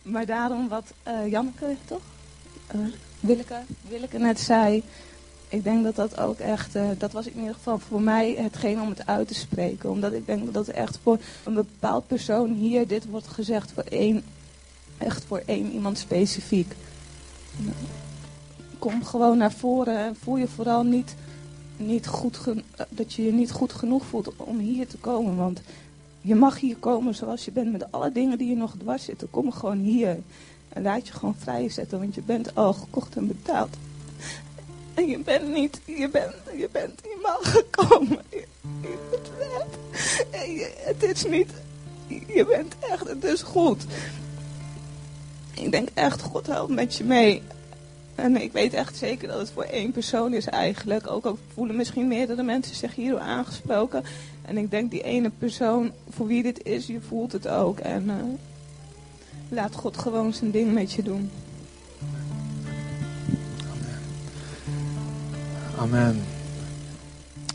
[0.03, 2.03] Maar daarom wat uh, Janneke, toch?
[3.21, 4.83] Willeke, Willeke net zei,
[5.55, 8.81] ik denk dat dat ook echt, uh, dat was in ieder geval voor mij hetgeen
[8.81, 9.91] om het uit te spreken.
[9.91, 14.23] Omdat ik denk dat echt voor een bepaald persoon hier, dit wordt gezegd voor één,
[14.99, 16.75] echt voor één iemand specifiek.
[18.79, 21.15] Kom gewoon naar voren en voel je vooral niet,
[21.77, 22.39] niet goed
[22.89, 25.37] dat je je niet goed genoeg voelt om hier te komen.
[25.37, 25.61] Want
[26.21, 29.31] je mag hier komen zoals je bent met alle dingen die je nog dwars zitten.
[29.31, 30.19] Kom gewoon hier.
[30.69, 33.77] En laat je gewoon vrijzetten, want je bent al gekocht en betaald.
[34.95, 38.19] En je bent niet, je bent, je bent eenmaal gekomen.
[38.31, 38.45] Je,
[38.81, 39.25] je bent
[40.85, 41.51] het is niet,
[42.09, 43.85] je bent echt, het is goed.
[45.55, 47.43] Ik denk echt, God helpt met je mee.
[48.15, 51.11] En ik weet echt zeker dat het voor één persoon is eigenlijk.
[51.11, 54.05] Ook al voelen misschien meerdere mensen zich hierdoor aangesproken.
[54.43, 57.79] En ik denk die ene persoon voor wie dit is, je voelt het ook.
[57.79, 58.15] En uh,
[59.49, 61.31] laat God gewoon zijn ding met je doen.
[65.79, 66.23] Amen.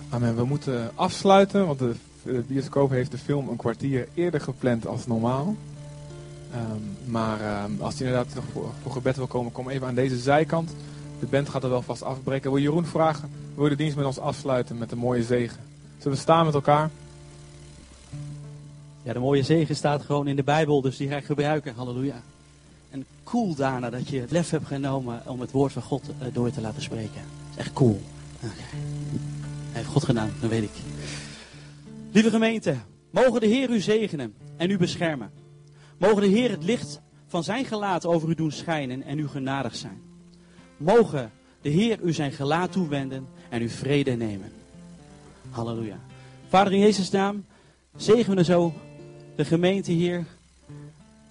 [0.10, 0.36] Amen.
[0.36, 1.94] We moeten afsluiten, want de,
[2.48, 5.56] bioscoop heeft de film een kwartier eerder gepland als normaal.
[6.56, 9.96] Um, maar um, als je inderdaad nog voor, voor, gebed wil komen, kom even aan
[9.96, 10.76] deze zijkant.
[11.20, 12.52] De band gaat er wel vast afbreken.
[12.52, 15.60] Wil Jeroen vragen, wil je de dienst met ons afsluiten met een mooie zegen?
[15.98, 16.90] Zullen we staan met elkaar?
[19.04, 21.74] Ja, de mooie zegen staat gewoon in de Bijbel, dus die ga ik gebruiken.
[21.76, 22.22] Halleluja.
[22.90, 26.34] En cool daarna dat je het lef hebt genomen om het woord van God uh,
[26.34, 27.39] door te laten spreken.
[27.60, 28.02] Echt cool.
[28.40, 28.50] Hij
[29.72, 30.72] heeft God gedaan, dat weet ik.
[32.12, 32.76] Lieve gemeente,
[33.10, 35.32] mogen de Heer u zegenen en u beschermen.
[35.98, 39.76] Mogen de Heer het licht van zijn gelaat over u doen schijnen en u genadig
[39.76, 40.02] zijn.
[40.78, 41.32] Mogen
[41.62, 44.52] de Heer u zijn gelaat toewenden en u vrede nemen.
[45.50, 46.00] Halleluja.
[46.48, 47.46] Vader in Jezus' naam,
[47.96, 48.74] zegenen zo
[49.36, 50.26] de gemeente hier.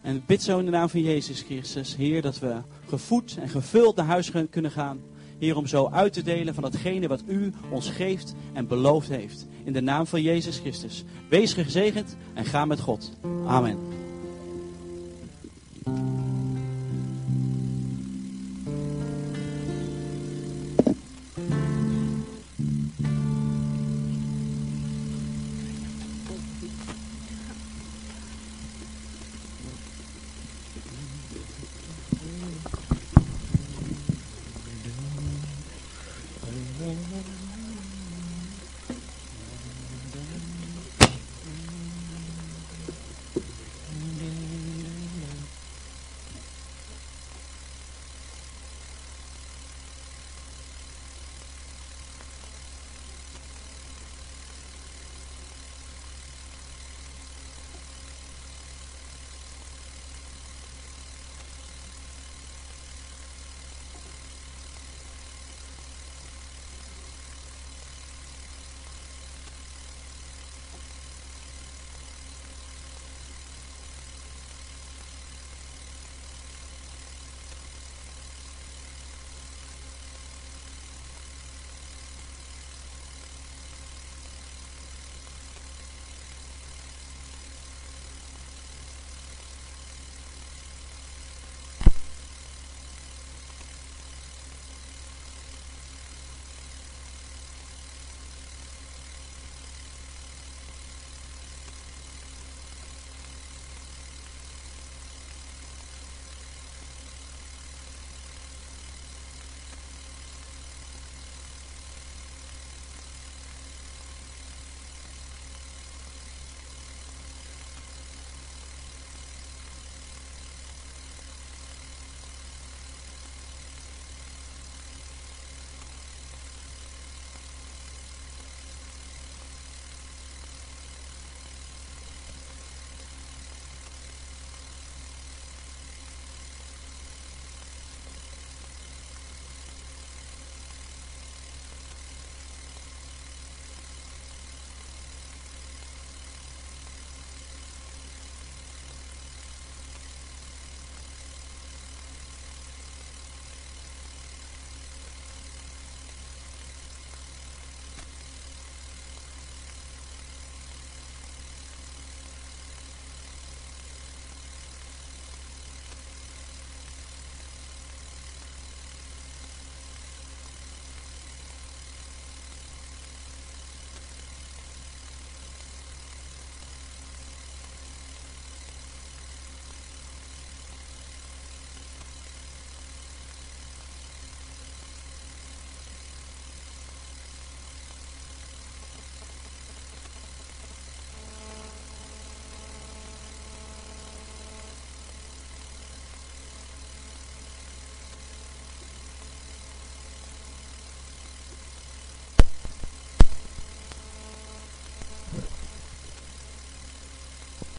[0.02, 2.56] En bid zo in de naam van Jezus Christus, Heer, dat we
[2.88, 5.00] gevoed en gevuld naar huis kunnen gaan.
[5.38, 9.46] Heer, om zo uit te delen van datgene wat u ons geeft en beloofd heeft.
[9.64, 11.04] In de naam van Jezus Christus.
[11.28, 13.12] Wees gezegend en ga met God.
[13.46, 13.78] Amen.